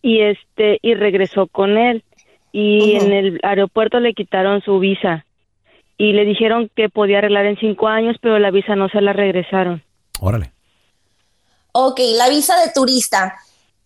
y 0.01 0.21
este 0.21 0.77
y 0.81 0.93
regresó 0.93 1.47
con 1.47 1.77
él. 1.77 2.03
Y 2.51 2.97
en 2.97 3.11
el 3.11 3.39
aeropuerto 3.41 3.99
le 3.99 4.13
quitaron 4.13 4.61
su 4.61 4.77
visa 4.79 5.25
y 6.03 6.11
le 6.11 6.25
dijeron 6.25 6.69
que 6.75 6.89
podía 6.89 7.19
arreglar 7.19 7.45
en 7.45 7.57
cinco 7.57 7.87
años, 7.87 8.17
pero 8.21 8.37
la 8.37 8.51
visa 8.51 8.75
no 8.75 8.89
se 8.89 8.99
la 8.99 9.13
regresaron. 9.13 9.81
Órale. 10.19 10.51
Ok, 11.71 11.97
la 12.17 12.27
visa 12.27 12.59
de 12.59 12.71
turista. 12.73 13.35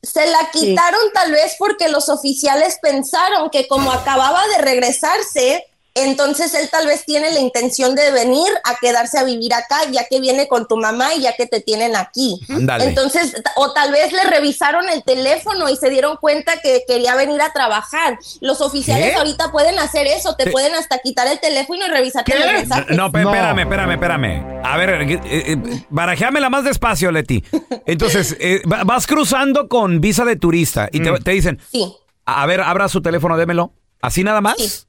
Se 0.02 0.26
la 0.26 0.50
quitaron 0.52 1.00
tal 1.14 1.32
vez 1.32 1.56
porque 1.60 1.90
los 1.90 2.10
oficiales 2.10 2.80
pensaron 2.82 3.52
que 3.52 3.68
como 3.68 3.92
acababa 3.92 4.42
de 4.48 4.64
regresarse, 4.64 5.64
entonces 6.02 6.54
él 6.54 6.70
tal 6.72 6.86
vez 6.88 7.06
tiene 7.06 7.32
la 7.32 7.40
intención 7.40 7.96
de 7.96 8.12
venir 8.12 8.48
a 8.64 8.76
quedarse 8.80 9.18
a 9.18 9.24
vivir 9.24 9.54
acá, 9.54 9.78
ya 9.92 10.06
que 10.10 10.20
viene 10.20 10.48
con 10.48 10.68
tu 10.68 10.78
mamá 10.78 11.14
y 11.16 11.22
ya 11.22 11.36
que 11.36 11.46
te 11.48 11.62
tienen 11.62 11.96
aquí. 11.96 12.40
Ándale. 12.50 12.86
Entonces, 12.86 13.36
o 13.56 13.74
tal 13.74 13.92
vez 13.92 14.12
le 14.14 14.24
revisaron 14.24 14.88
el 14.90 15.04
teléfono 15.04 15.70
y 15.70 15.76
se 15.78 15.90
dieron 15.90 16.18
cuenta 16.18 16.62
que 16.62 16.84
quería 16.88 17.16
venir 17.16 17.42
a 17.42 17.52
trabajar. 17.54 18.20
Los 18.42 18.62
oficiales 18.62 19.12
¿Qué? 19.12 19.16
ahorita 19.16 19.52
pueden 19.52 19.80
hacer 19.80 20.08
eso, 20.08 20.36
te 20.36 20.46
Te- 20.46 20.52
pueden 20.52 20.74
hasta 20.76 21.00
quitar 21.00 21.28
el 21.28 21.40
teléfono 21.40 21.86
y 21.86 21.90
revisarte 21.90 22.38
los 22.38 22.52
mensajes. 22.52 22.96
No, 22.98 23.08
espérame, 23.08 23.60
espérame, 23.60 23.92
espérame. 23.92 24.62
A 24.64 24.78
ver, 24.78 24.90
eh, 25.02 25.20
eh, 25.26 25.58
barajéamela 25.90 26.50
más 26.50 26.64
despacio, 26.64 27.12
Leti. 27.12 27.44
Entonces, 27.86 28.36
eh, 28.42 28.62
va- 28.72 28.84
vas 28.84 29.08
cruzando 29.08 29.68
con 29.68 30.02
visa 30.02 30.26
de 30.26 30.36
turista 30.36 30.90
y 30.92 31.02
te, 31.02 31.12
te 31.20 31.32
dicen, 31.32 31.60
Sí. 31.72 31.94
a 32.26 32.46
ver, 32.46 32.62
abra 32.62 32.88
su 32.90 33.02
teléfono, 33.02 33.38
démelo. 33.38 33.74
¿Así 34.02 34.24
nada 34.24 34.42
más? 34.42 34.87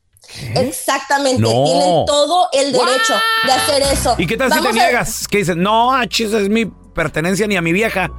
Exactamente, 0.54 1.40
No. 1.42 1.64
tienen 1.64 2.06
todo 2.06 2.48
el 2.52 2.72
derecho 2.72 3.14
de 3.46 3.52
hacer 3.52 3.82
eso. 3.92 4.14
¿Y 4.18 4.26
qué 4.26 4.36
tal 4.36 4.52
si 4.52 4.60
te 4.60 4.68
a- 4.68 4.72
niegas? 4.72 5.26
¿Qué 5.28 5.38
dices? 5.38 5.56
No, 5.56 5.92
achis, 5.94 6.32
es 6.32 6.48
mi 6.48 6.66
pertenencia 6.66 7.46
ni 7.46 7.56
a 7.56 7.62
mi 7.62 7.72
vieja. 7.72 8.10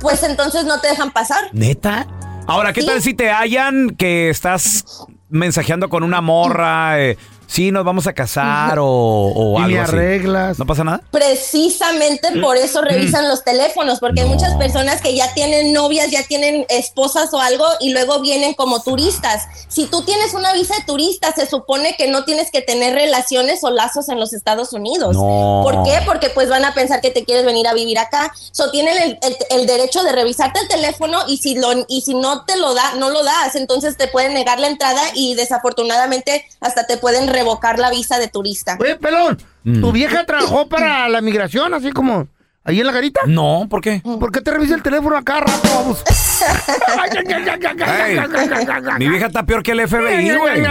Pues 0.00 0.22
entonces 0.22 0.64
no 0.64 0.80
te 0.80 0.88
dejan 0.88 1.10
pasar. 1.12 1.48
¿Neta? 1.52 2.06
Ahora, 2.46 2.72
¿qué 2.72 2.82
Sí. 2.82 2.86
tal 2.86 3.02
si 3.02 3.14
te 3.14 3.30
hallan 3.30 3.90
que 3.90 4.30
estás 4.30 4.84
mensajeando 5.28 5.88
con 5.88 6.02
una 6.02 6.20
morra? 6.20 7.00
eh, 7.00 7.16
sí, 7.46 7.70
nos 7.72 7.84
vamos 7.84 8.06
a 8.06 8.12
casar 8.12 8.78
o, 8.78 8.86
o 8.86 9.58
Y 9.60 9.62
algo 9.62 9.76
me 9.76 9.80
así. 9.82 9.92
arreglas. 9.92 10.58
¿No 10.58 10.66
pasa 10.66 10.84
nada? 10.84 11.00
Precisamente 11.10 12.28
por 12.40 12.56
eso 12.56 12.80
revisan 12.82 13.28
los 13.28 13.44
teléfonos, 13.44 13.98
porque 14.00 14.20
hay 14.22 14.28
muchas 14.28 14.54
personas 14.56 15.00
que 15.00 15.14
ya 15.14 15.32
tienen 15.34 15.72
novias, 15.72 16.10
ya 16.10 16.22
tienen 16.24 16.66
esposas 16.68 17.32
o 17.32 17.40
algo 17.40 17.64
y 17.80 17.90
luego 17.92 18.20
vienen 18.20 18.54
como 18.54 18.80
turistas. 18.82 19.44
Si 19.68 19.86
tú 19.86 20.02
tienes 20.02 20.34
una 20.34 20.52
visa 20.52 20.74
de 20.76 20.82
turista, 20.84 21.32
se 21.32 21.46
supone 21.46 21.94
que 21.96 22.08
no 22.08 22.24
tienes 22.24 22.50
que 22.50 22.62
tener 22.62 22.94
relaciones 22.94 23.62
o 23.64 23.70
lazos 23.70 24.08
en 24.08 24.18
los 24.20 24.32
Estados 24.32 24.72
Unidos. 24.72 25.14
No. 25.16 25.60
¿Por 25.62 25.82
qué? 25.84 26.00
Porque 26.04 26.30
pues 26.30 26.48
van 26.48 26.64
a 26.64 26.74
pensar 26.74 27.00
que 27.00 27.10
te 27.10 27.24
quieres 27.24 27.44
venir 27.44 27.66
a 27.68 27.74
vivir 27.74 27.98
acá. 27.98 28.32
So 28.52 28.70
tienen 28.70 28.96
el, 28.98 29.18
el- 29.22 29.36
el 29.50 29.66
derecho 29.66 30.02
de 30.02 30.12
revisarte 30.12 30.60
el 30.60 30.68
teléfono 30.68 31.20
y 31.28 31.38
si 31.38 31.54
lo 31.56 31.68
y 31.88 32.00
si 32.02 32.14
no 32.14 32.44
te 32.44 32.56
lo 32.56 32.74
da, 32.74 32.94
no 32.94 33.10
lo 33.10 33.22
das, 33.24 33.54
entonces 33.54 33.96
te 33.96 34.08
pueden 34.08 34.34
negar 34.34 34.58
la 34.60 34.66
entrada 34.68 35.00
y 35.14 35.34
desafortunadamente 35.34 36.44
hasta 36.60 36.86
te 36.86 36.96
pueden 36.96 37.26
revocar 37.36 37.78
la 37.78 37.90
visa 37.90 38.18
de 38.18 38.28
turista. 38.28 38.76
Oye, 38.80 38.96
pelón, 38.96 39.38
Mm. 39.64 39.80
¿tu 39.80 39.90
vieja 39.92 40.24
trabajó 40.24 40.68
para 40.68 41.08
la 41.08 41.20
migración 41.20 41.74
así 41.74 41.90
como 41.90 42.28
ahí 42.66 42.80
en 42.80 42.86
la 42.86 42.92
garita? 42.92 43.20
No, 43.26 43.66
¿por 43.70 43.80
qué? 43.80 44.02
¿Por 44.02 44.30
qué 44.30 44.40
te 44.40 44.50
revisa 44.50 44.74
el 44.74 44.82
teléfono 44.82 45.16
acá 45.16 45.40
rato, 45.40 45.68
vamos? 45.74 46.02
Ey, 47.16 48.18
mi 48.98 49.08
vieja 49.08 49.26
está 49.26 49.44
peor 49.44 49.62
que 49.62 49.72
el 49.72 49.88
FBI, 49.88 50.36
güey. 50.36 50.62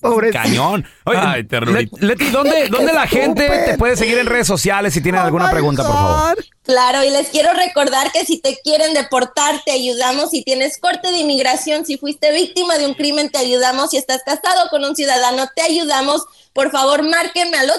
Pobre. 0.00 0.30
Cañón. 0.30 0.84
Oye, 1.04 1.18
Ay, 1.20 1.44
terrorista. 1.44 1.96
Le- 2.00 2.06
Leti, 2.08 2.30
¿dónde, 2.30 2.68
¿dónde 2.68 2.92
la 2.92 3.06
gente 3.06 3.48
te 3.66 3.76
puede 3.78 3.96
seguir 3.96 4.18
en 4.18 4.26
redes 4.26 4.46
sociales 4.46 4.94
si 4.94 5.02
tienen 5.02 5.20
alguna 5.20 5.50
pregunta, 5.50 5.82
por 5.82 5.92
favor? 5.92 6.44
Claro, 6.62 7.04
y 7.04 7.10
les 7.10 7.28
quiero 7.28 7.52
recordar 7.52 8.10
que 8.10 8.24
si 8.24 8.40
te 8.40 8.56
quieren 8.64 8.94
deportar, 8.94 9.60
te 9.64 9.72
ayudamos. 9.72 10.30
Si 10.30 10.42
tienes 10.42 10.78
corte 10.78 11.10
de 11.10 11.18
inmigración, 11.18 11.84
si 11.84 11.98
fuiste 11.98 12.32
víctima 12.32 12.78
de 12.78 12.86
un 12.86 12.94
crimen, 12.94 13.30
te 13.30 13.38
ayudamos. 13.38 13.90
Si 13.90 13.98
estás 13.98 14.22
casado 14.24 14.68
con 14.70 14.84
un 14.84 14.96
ciudadano, 14.96 15.46
te 15.54 15.62
ayudamos. 15.62 16.24
Por 16.54 16.70
favor, 16.70 17.02
márquenme 17.02 17.58
al 17.58 17.70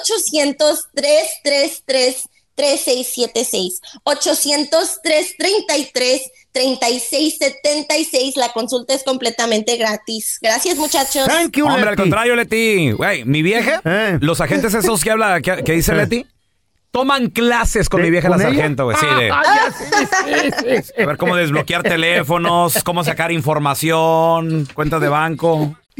800-333-3676. 2.62 3.80
800-333-3676. 6.54 8.36
La 8.36 8.50
consulta 8.50 8.94
es 8.94 9.04
completamente 9.04 9.78
gratis. 9.78 10.38
Gracias, 10.42 10.78
muchachos. 10.78 11.28
Hombre, 11.64 11.90
al 11.90 11.96
contrario, 11.96 12.36
Leti. 12.36 12.92
Güey, 12.92 13.26
mi 13.26 13.42
vieja, 13.42 13.82
Eh. 13.86 14.18
los 14.22 14.42
agentes 14.42 14.74
esos 14.74 15.04
que 15.04 15.12
habla, 15.12 15.42
que, 15.42 15.64
que 15.64 15.74
dice 15.74 15.94
Leti, 15.94 16.26
toman 16.92 17.30
clases 17.30 17.88
con 17.90 18.02
mi 18.02 18.10
vieja 18.10 18.28
la 18.30 18.38
sargento, 18.38 18.84
güey. 18.86 18.98
Sí, 18.98 19.06
de 19.06 19.32
Ah, 19.32 19.44
sí. 19.78 19.84
a 21.02 21.06
ver 21.06 21.18
cómo 21.18 21.36
desbloquear 21.36 21.84
teléfonos, 21.84 22.84
cómo 22.84 23.04
sacar 23.04 23.32
información, 23.32 24.68
cuentas 24.74 25.00
de 25.02 25.08
banco. 25.08 25.76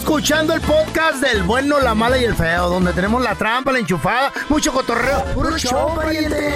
Escuchando 0.00 0.54
el 0.54 0.62
podcast 0.62 1.22
del 1.22 1.42
bueno, 1.42 1.78
la 1.78 1.94
mala 1.94 2.16
y 2.16 2.24
el 2.24 2.34
feo, 2.34 2.70
donde 2.70 2.94
tenemos 2.94 3.22
la 3.22 3.34
trampa, 3.34 3.70
la 3.70 3.80
enchufada, 3.80 4.32
mucho 4.48 4.72
cotorreo. 4.72 5.22
¡Puro 5.34 5.58
show, 5.58 5.94
pariente! 5.94 6.54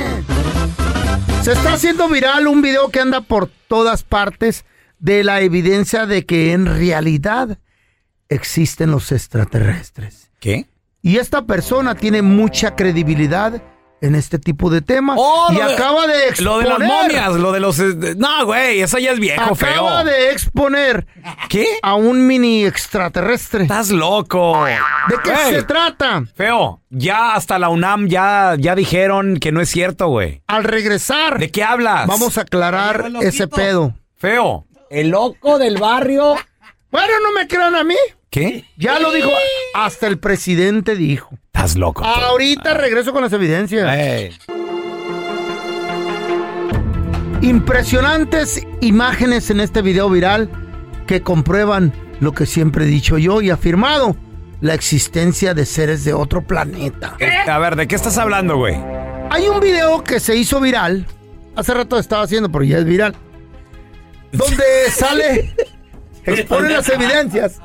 Se 1.42 1.52
está 1.52 1.74
haciendo 1.74 2.08
viral 2.08 2.48
un 2.48 2.62
video 2.62 2.88
que 2.88 3.00
anda 3.00 3.20
por 3.20 3.50
todas 3.68 4.02
partes 4.02 4.64
de 4.98 5.24
la 5.24 5.42
evidencia 5.42 6.06
de 6.06 6.24
que 6.24 6.52
en 6.52 6.64
realidad 6.64 7.58
existen 8.30 8.90
los 8.90 9.12
extraterrestres. 9.12 10.30
¿Qué? 10.40 10.66
Y 11.02 11.18
esta 11.18 11.42
persona 11.42 11.94
tiene 11.94 12.22
mucha 12.22 12.74
credibilidad 12.74 13.62
en 14.04 14.14
este 14.14 14.38
tipo 14.38 14.70
de 14.70 14.80
temas. 14.82 15.16
Oh, 15.18 15.48
y 15.50 15.54
lo 15.54 15.66
de- 15.66 15.74
acaba 15.74 16.06
de 16.06 16.28
exponer. 16.28 16.44
Lo 16.44 16.58
de 16.58 16.64
las 16.68 16.78
momias, 16.80 17.32
lo 17.34 17.52
de 17.52 17.60
los... 17.60 17.78
eh, 17.78 18.14
No, 18.16 18.44
güey, 18.46 18.80
eso 18.80 18.98
ya 18.98 19.12
es 19.12 19.20
viejo, 19.20 19.54
feo. 19.54 19.68
Acaba 19.70 20.04
de 20.04 20.30
exponer 20.30 21.06
¿Qué? 21.48 21.66
a 21.82 21.94
un 21.94 22.26
mini 22.26 22.64
extraterrestre. 22.64 23.62
Estás 23.62 23.90
loco. 23.90 24.64
¿De 25.08 25.16
qué 25.24 25.34
se 25.50 25.62
trata? 25.62 26.22
Feo, 26.34 26.80
ya 26.90 27.34
hasta 27.34 27.58
la 27.58 27.68
UNAM 27.68 28.08
ya, 28.08 28.54
ya 28.58 28.74
dijeron 28.74 29.38
que 29.38 29.52
no 29.52 29.60
es 29.60 29.68
cierto, 29.68 30.08
güey. 30.08 30.42
Al 30.46 30.64
regresar, 30.64 31.38
¿De 31.38 31.50
qué 31.50 31.64
hablas? 31.64 32.06
vamos 32.06 32.38
a 32.38 32.42
aclarar 32.42 33.10
ese 33.22 33.48
pedo. 33.48 33.94
Feo. 34.16 34.64
El 34.90 35.08
loco 35.08 35.58
del 35.58 35.78
barrio. 35.78 36.34
Bueno, 36.94 37.12
no 37.24 37.32
me 37.32 37.48
crean 37.48 37.74
a 37.74 37.82
mí. 37.82 37.96
¿Qué? 38.30 38.64
Ya 38.76 39.00
lo 39.00 39.10
dijo, 39.10 39.28
hasta 39.74 40.06
el 40.06 40.20
presidente 40.20 40.94
dijo. 40.94 41.36
Estás 41.46 41.74
loco. 41.74 42.02
tú. 42.04 42.08
Ahorita 42.08 42.72
regreso 42.74 43.12
con 43.12 43.20
las 43.22 43.32
evidencias. 43.32 43.92
Ey. 43.98 44.30
Impresionantes 47.42 48.62
imágenes 48.80 49.50
en 49.50 49.58
este 49.58 49.82
video 49.82 50.08
viral 50.08 50.48
que 51.08 51.20
comprueban 51.20 51.92
lo 52.20 52.30
que 52.32 52.46
siempre 52.46 52.84
he 52.84 52.86
dicho 52.86 53.18
yo 53.18 53.42
y 53.42 53.50
afirmado, 53.50 54.16
la 54.60 54.74
existencia 54.74 55.52
de 55.52 55.66
seres 55.66 56.04
de 56.04 56.12
otro 56.14 56.42
planeta. 56.46 57.16
Eh, 57.18 57.28
A 57.50 57.58
ver, 57.58 57.74
¿de 57.74 57.88
qué 57.88 57.96
estás 57.96 58.18
hablando, 58.18 58.56
güey? 58.56 58.76
Hay 59.30 59.48
un 59.48 59.58
video 59.58 60.04
que 60.04 60.20
se 60.20 60.36
hizo 60.36 60.60
viral, 60.60 61.06
hace 61.56 61.74
rato 61.74 61.98
estaba 61.98 62.22
haciendo, 62.22 62.52
pero 62.52 62.62
ya 62.62 62.78
es 62.78 62.84
viral, 62.84 63.16
donde 64.30 64.64
sale, 64.90 65.54
expone 66.26 66.70
las 66.70 66.88
evidencias. 66.88 67.60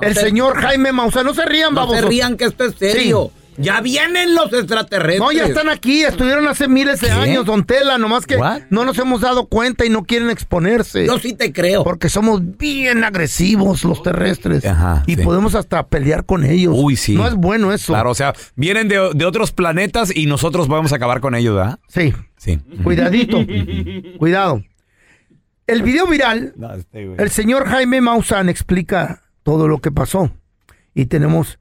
el 0.00 0.14
se- 0.14 0.20
señor 0.22 0.56
Jaime 0.60 0.92
Maussan, 0.92 1.26
no 1.26 1.34
se 1.34 1.44
rían, 1.44 1.74
No 1.74 1.80
vamos. 1.82 1.96
se 1.96 2.02
rían 2.02 2.36
que 2.36 2.44
esto 2.46 2.64
es 2.64 2.74
serio. 2.76 3.30
Ya 3.58 3.82
vienen 3.82 4.34
los 4.34 4.50
extraterrestres. 4.50 5.20
No, 5.20 5.30
ya 5.30 5.44
están 5.44 5.68
aquí, 5.68 6.02
estuvieron 6.04 6.48
hace 6.48 6.68
miles 6.68 7.02
de 7.02 7.08
¿Qué? 7.08 7.12
años, 7.12 7.44
Don 7.44 7.64
Tela, 7.64 7.98
nomás 7.98 8.24
que 8.24 8.36
What? 8.36 8.62
no 8.70 8.86
nos 8.86 8.98
hemos 8.98 9.20
dado 9.20 9.44
cuenta 9.44 9.84
y 9.84 9.90
no 9.90 10.04
quieren 10.04 10.30
exponerse. 10.30 11.04
Yo 11.04 11.18
sí 11.18 11.34
te 11.34 11.52
creo. 11.52 11.84
Porque 11.84 12.08
somos 12.08 12.40
bien 12.56 13.04
agresivos 13.04 13.84
los 13.84 14.02
terrestres. 14.02 14.64
Ajá, 14.64 15.02
y 15.06 15.16
sí. 15.16 15.22
podemos 15.22 15.54
hasta 15.54 15.86
pelear 15.86 16.24
con 16.24 16.46
ellos. 16.46 16.74
Uy, 16.74 16.96
sí. 16.96 17.14
No 17.14 17.28
es 17.28 17.34
bueno 17.34 17.74
eso. 17.74 17.92
Claro, 17.92 18.10
o 18.12 18.14
sea, 18.14 18.32
vienen 18.56 18.88
de, 18.88 19.10
de 19.14 19.24
otros 19.26 19.52
planetas 19.52 20.16
y 20.16 20.24
nosotros 20.24 20.66
vamos 20.66 20.94
a 20.94 20.96
acabar 20.96 21.20
con 21.20 21.34
ellos, 21.34 21.54
¿verdad? 21.54 21.78
Sí, 21.88 22.14
Sí. 22.38 22.58
cuidadito. 22.82 23.36
Cuidado. 24.18 24.62
El 25.66 25.82
video 25.82 26.06
viral, 26.06 26.54
No, 26.56 26.74
este, 26.74 27.14
el 27.16 27.30
señor 27.30 27.66
Jaime 27.66 28.00
Maussan 28.00 28.48
explica 28.48 29.22
todo 29.42 29.68
lo 29.68 29.78
que 29.78 29.90
pasó. 29.90 30.30
Y 30.94 31.06
tenemos 31.06 31.58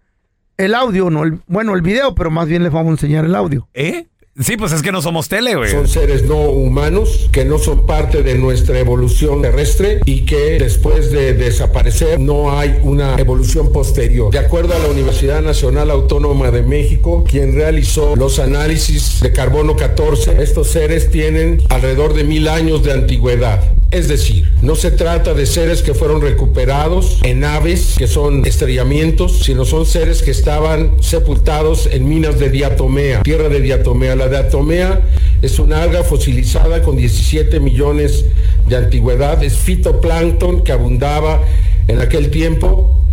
el 0.58 0.74
audio, 0.74 1.10
no 1.10 1.24
el, 1.24 1.42
bueno, 1.48 1.76
el 1.76 1.82
video, 1.82 2.16
pero 2.16 2.30
más 2.32 2.48
bien 2.48 2.64
les 2.64 2.72
vamos 2.72 2.90
a 2.90 2.92
enseñar 2.94 3.26
el 3.26 3.36
audio. 3.36 3.68
¿Eh? 3.74 4.08
Sí, 4.40 4.56
pues 4.56 4.72
es 4.72 4.82
que 4.82 4.94
no 4.94 5.02
somos 5.02 5.28
tele, 5.28 5.56
güey. 5.56 5.72
Son 5.72 5.90
seres 5.90 6.24
no 6.24 6.38
humanos 6.38 7.28
que 7.34 7.44
no 7.44 7.60
son 7.60 7.86
parte 7.86 8.24
de 8.24 8.36
nuestra 8.36 8.80
evolución 8.80 9.42
terrestre 9.42 10.00
y 10.06 10.22
que 10.22 10.58
después 10.58 11.12
de 11.12 11.34
desaparecer 11.34 12.18
no 12.18 12.58
hay 12.58 12.80
una 12.82 13.16
evolución 13.16 13.74
posterior. 13.74 14.32
De 14.32 14.40
acuerdo 14.40 14.74
a 14.74 14.80
la 14.80 14.88
Universidad 14.88 15.42
Nacional 15.42 15.92
Autónoma 15.92 16.50
de 16.50 16.62
México, 16.62 17.26
quien 17.30 17.56
realizó 17.56 18.16
los 18.16 18.40
análisis 18.40 19.20
de 19.20 19.34
carbono 19.34 19.76
14, 19.76 20.42
estos 20.42 20.70
seres 20.70 21.12
tienen 21.12 21.62
alrededor 21.68 22.14
de 22.14 22.24
mil 22.24 22.48
años 22.48 22.84
de 22.84 22.94
antigüedad. 22.94 23.62
Es 23.92 24.08
decir, 24.08 24.50
no 24.62 24.78
se 24.78 24.90
trata 24.90 25.34
de 25.34 25.46
seres 25.46 25.82
que 25.82 25.94
fueron 25.94 26.22
recuperados 26.22 27.20
en 27.24 27.42
naves 27.42 27.96
que 27.98 28.08
son 28.08 28.46
estrellamientos, 28.46 29.40
sino 29.44 29.66
son 29.66 29.86
seres 29.86 30.22
que 30.22 30.32
estaban 30.32 31.04
sepultados 31.04 31.90
en 31.92 32.08
minas 32.08 32.40
de 32.40 32.50
diatomea, 32.50 33.22
tierra 33.24 33.50
de 33.50 33.60
diatomea. 33.60 34.16
La 34.16 34.30
diatomea 34.32 35.02
es 35.44 35.60
una 35.60 35.84
alga 35.84 36.04
fosilizada 36.04 36.82
con 36.82 36.98
17 36.98 37.60
millones 37.60 38.26
de 38.68 38.76
antigüedad, 38.78 39.44
es 39.44 39.58
fitoplancton 39.58 40.64
que 40.64 40.72
abundaba 40.72 41.42
en 41.88 42.02
aquel 42.02 42.32
tiempo. 42.32 43.06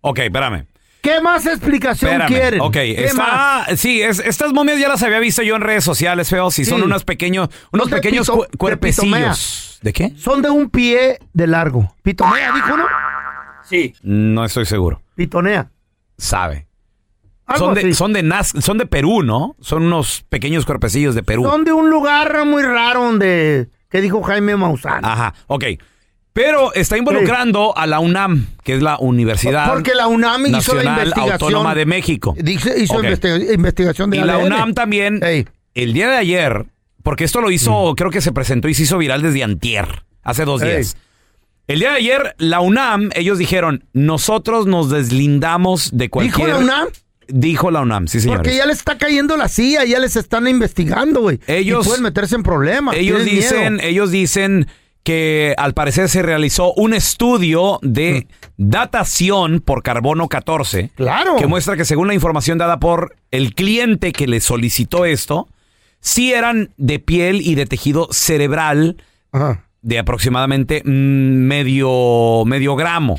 Ok, 0.00 0.18
espérame. 0.20 0.66
¿Qué 1.00 1.20
más 1.20 1.46
explicación 1.46 2.12
Espérame. 2.12 2.28
quieren? 2.32 2.60
Ok, 2.60 2.72
¿Qué 2.74 3.04
está, 3.06 3.64
más? 3.68 3.80
sí, 3.80 4.00
es- 4.02 4.20
estas 4.20 4.52
momias 4.52 4.78
ya 4.78 4.88
las 4.88 5.02
había 5.02 5.18
visto 5.18 5.42
yo 5.42 5.56
en 5.56 5.62
redes 5.62 5.82
sociales, 5.82 6.28
feo. 6.28 6.50
Si 6.52 6.64
son 6.64 6.80
unos 6.82 7.04
pequeños, 7.04 7.48
unos 7.72 7.88
Son 7.88 7.98
pequeños 7.98 8.28
pito- 8.28 8.34
cu- 8.36 8.42
de 8.42 8.56
cuerpecillos. 8.56 9.78
¿De 9.82 9.92
qué? 9.92 10.12
Son 10.16 10.42
de 10.42 10.50
un 10.50 10.70
pie 10.70 11.18
de 11.32 11.46
largo. 11.48 11.92
Pitonea, 12.02 12.52
dijo, 12.52 12.76
¿no? 12.76 12.84
Sí. 13.68 13.94
No 14.02 14.44
estoy 14.44 14.64
seguro. 14.64 15.02
Pitonea. 15.16 15.70
Sabe. 16.18 16.68
Son 17.56 17.74
de, 17.74 17.92
son 17.94 18.12
de 18.12 18.22
Naz- 18.22 18.60
son 18.62 18.78
de 18.78 18.86
Perú, 18.86 19.22
¿no? 19.22 19.56
Son 19.60 19.82
unos 19.82 20.24
pequeños 20.28 20.64
cuerpecillos 20.64 21.14
de 21.14 21.22
Perú. 21.22 21.44
Son 21.44 21.64
de 21.64 21.72
un 21.72 21.90
lugar 21.90 22.44
muy 22.46 22.62
raro 22.62 23.04
donde... 23.04 23.68
¿Qué 23.90 24.00
dijo 24.00 24.22
Jaime 24.22 24.56
Maussan? 24.56 25.04
Ajá, 25.04 25.34
ok. 25.48 25.64
Pero 26.32 26.72
está 26.72 26.96
involucrando 26.96 27.76
a 27.76 27.86
la 27.86 28.00
UNAM, 28.00 28.46
que 28.64 28.74
es 28.76 28.82
la 28.82 28.96
Universidad 28.98 29.70
Porque 29.70 29.92
la 29.94 30.06
UNAM 30.06 30.46
hizo 30.46 30.74
la 30.74 30.84
investigación. 30.84 31.32
Autónoma 31.32 31.74
de 31.74 31.84
México. 31.84 32.34
Dice- 32.38 32.74
hizo 32.80 32.94
Ok. 32.94 33.04
investi- 33.04 33.52
investigación 33.54 34.08
de 34.08 34.16
Y 34.16 34.20
la. 34.20 34.38
UNAM 34.38 34.72
también, 34.72 35.20
el 35.74 35.92
día 35.92 36.08
de 36.08 36.16
ayer, 36.16 36.64
porque 37.02 37.24
esto 37.24 37.42
lo 37.42 37.50
hizo, 37.50 37.92
creo 37.98 38.10
que 38.10 38.22
se 38.22 38.32
presentó 38.32 38.68
y 38.68 38.74
se 38.74 38.84
hizo 38.84 38.96
viral 38.96 39.20
desde 39.20 39.42
antier, 39.44 40.04
hace 40.22 40.46
dos 40.46 40.62
Mm. 40.62 40.64
Ey. 40.64 40.70
días. 40.76 40.96
El 41.66 41.80
día 41.80 41.90
de 41.90 41.96
ayer, 41.96 42.34
la 42.38 42.60
UNAM, 42.60 43.10
ellos 43.14 43.36
dijeron, 43.36 43.84
nosotros 43.92 44.66
nos 44.66 44.88
deslindamos 44.88 45.90
de 45.92 46.08
cualquier... 46.08 46.46
¿Dijo 46.46 46.48
la 46.48 46.64
UNAM? 46.64 46.88
Dijo 47.34 47.70
la 47.70 47.80
UNAM, 47.80 48.08
sí, 48.08 48.20
señores. 48.20 48.42
Porque 48.42 48.56
ya 48.56 48.66
les 48.66 48.78
está 48.78 48.98
cayendo 48.98 49.36
la 49.38 49.48
CIA, 49.48 49.84
ya 49.86 49.98
les 49.98 50.16
están 50.16 50.46
investigando, 50.46 51.20
güey. 51.22 51.40
Ellos- 51.46 51.86
Y 51.86 51.88
pueden 51.88 52.02
meterse 52.02 52.34
en 52.34 52.42
problemas. 52.42 52.94
Ellos 52.94 53.24
dicen, 53.24 53.74
miedo. 53.76 53.88
ellos 53.88 54.10
dicen 54.10 54.66
que 55.02 55.54
al 55.56 55.72
parecer 55.74 56.08
se 56.08 56.22
realizó 56.22 56.72
un 56.74 56.92
estudio 56.94 57.78
de 57.82 58.28
datación 58.56 59.60
por 59.60 59.82
carbono 59.82 60.28
14. 60.28 60.90
Claro. 60.94 61.36
Que 61.36 61.46
muestra 61.46 61.76
que 61.76 61.84
según 61.84 62.06
la 62.08 62.14
información 62.14 62.58
dada 62.58 62.78
por 62.78 63.16
el 63.30 63.54
cliente 63.54 64.12
que 64.12 64.26
le 64.26 64.40
solicitó 64.40 65.04
esto, 65.04 65.48
sí 66.00 66.32
eran 66.32 66.72
de 66.76 66.98
piel 66.98 67.40
y 67.40 67.54
de 67.54 67.66
tejido 67.66 68.08
cerebral 68.12 68.96
de 69.82 69.98
aproximadamente 69.98 70.82
mm, 70.84 70.88
medio, 70.88 72.44
medio 72.46 72.76
gramo. 72.76 73.18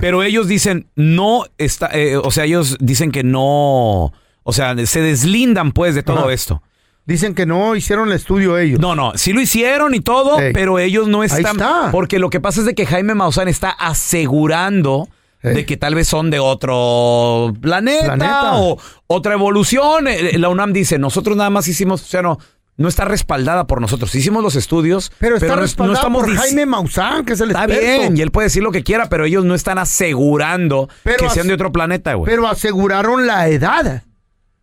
Pero 0.00 0.22
ellos 0.22 0.46
dicen, 0.46 0.86
no 0.94 1.44
está, 1.58 1.90
eh, 1.92 2.16
o 2.16 2.30
sea, 2.30 2.44
ellos 2.44 2.76
dicen 2.80 3.10
que 3.10 3.24
no, 3.24 4.12
o 4.44 4.52
sea, 4.52 4.74
se 4.86 5.00
deslindan 5.00 5.72
pues 5.72 5.96
de 5.96 6.02
todo 6.04 6.20
Ajá. 6.24 6.32
esto. 6.32 6.62
Dicen 7.06 7.34
que 7.34 7.44
no 7.44 7.74
hicieron 7.76 8.08
el 8.08 8.14
estudio 8.14 8.56
ellos. 8.56 8.80
No, 8.80 8.94
no, 8.94 9.12
sí 9.16 9.32
lo 9.32 9.40
hicieron 9.40 9.94
y 9.94 10.00
todo, 10.00 10.40
Ey. 10.40 10.52
pero 10.52 10.78
ellos 10.78 11.08
no 11.08 11.20
Ahí 11.22 11.26
están. 11.26 11.56
está. 11.56 11.88
Porque 11.90 12.18
lo 12.18 12.30
que 12.30 12.40
pasa 12.40 12.60
es 12.60 12.66
de 12.66 12.74
que 12.74 12.86
Jaime 12.86 13.14
Maussan 13.14 13.48
está 13.48 13.70
asegurando 13.70 15.08
de 15.42 15.66
que 15.66 15.76
tal 15.76 15.94
vez 15.94 16.08
son 16.08 16.30
de 16.30 16.38
otro 16.38 17.52
planeta, 17.60 18.14
Planeta. 18.14 18.52
o 18.54 18.78
otra 19.06 19.34
evolución. 19.34 20.08
Eh, 20.08 20.38
La 20.38 20.48
UNAM 20.48 20.72
dice, 20.72 20.98
nosotros 20.98 21.36
nada 21.36 21.50
más 21.50 21.68
hicimos, 21.68 22.00
o 22.02 22.06
sea, 22.06 22.22
no, 22.22 22.38
no 22.76 22.88
está 22.88 23.04
respaldada 23.04 23.66
por 23.66 23.80
nosotros. 23.80 24.14
Hicimos 24.14 24.42
los 24.42 24.56
estudios, 24.56 25.12
Pero 25.18 25.36
está 25.36 25.54
no- 25.54 25.62
respaldado 25.62 25.96
estamos 25.98 26.24
por 26.24 26.34
Jaime 26.36 26.66
Maussan, 26.66 27.24
que 27.24 27.34
es 27.34 27.40
el 27.40 27.50
Está 27.50 27.64
experto. 27.64 28.00
bien, 28.00 28.16
y 28.16 28.20
él 28.20 28.30
puede 28.30 28.46
decir 28.46 28.62
lo 28.62 28.72
que 28.72 28.82
quiera, 28.82 29.08
pero 29.08 29.24
ellos 29.26 29.44
no 29.44 29.54
están 29.54 29.78
asegurando 29.78 30.88
Pero 31.02 31.24
que 31.28 31.30
sean 31.30 31.46
de 31.46 31.54
otro 31.54 31.70
planeta, 31.72 32.14
güey. 32.14 32.28
Pero 32.30 32.48
aseguraron 32.48 33.26
la 33.26 33.48
edad 33.48 34.02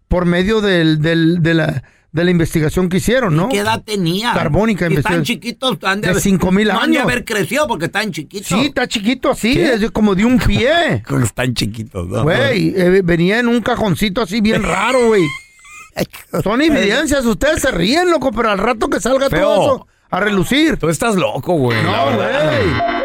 por 0.07 0.25
medio 0.25 0.59
del, 0.61 1.01
del- 1.01 1.41
de, 1.41 1.53
la, 1.53 1.83
de 2.11 2.23
la 2.25 2.31
investigación 2.31 2.89
que 2.89 2.97
hicieron, 2.97 3.33
¿no? 3.37 3.47
¿Qué 3.47 3.59
edad 3.59 3.81
tenía? 3.81 4.33
Carbónica 4.33 4.87
Si 4.89 4.95
están 4.95 5.13
investigación. 5.13 5.23
chiquitos, 5.23 5.71
están 5.73 6.01
de, 6.01 6.07
De 6.07 6.11
haber- 6.11 6.21
5,000 6.23 6.67
no 6.67 6.73
han 6.73 6.91
de 6.91 6.97
años. 6.97 7.03
haber 7.09 7.23
crecido 7.23 7.65
porque 7.67 7.85
están 7.85 8.11
chiquitos. 8.11 8.47
Sí, 8.47 8.65
está 8.65 8.87
chiquito 8.89 9.31
así, 9.31 9.57
es 9.57 9.89
como 9.91 10.15
de 10.15 10.25
un 10.25 10.37
pie. 10.45 11.01
Están 11.23 11.53
chiquitos, 11.53 12.09
¿no? 12.09 12.23
Güey, 12.23 12.73
eh, 12.75 13.01
venía 13.05 13.39
en 13.39 13.47
un 13.47 13.61
cajoncito 13.61 14.21
así 14.21 14.41
bien 14.41 14.63
raro, 14.63 15.07
güey. 15.07 15.23
Son 16.43 16.61
evidencias, 16.61 17.25
ustedes 17.25 17.61
se 17.61 17.71
ríen, 17.71 18.09
loco, 18.11 18.31
pero 18.31 18.49
al 18.51 18.57
rato 18.57 18.89
que 18.89 18.99
salga 18.99 19.29
Feo. 19.29 19.41
todo 19.41 19.61
eso 19.75 19.87
a 20.09 20.19
relucir. 20.19 20.77
Tú 20.77 20.89
estás 20.89 21.15
loco, 21.15 21.53
güey. 21.53 21.81
No, 21.83 22.05
güey. 22.15 23.01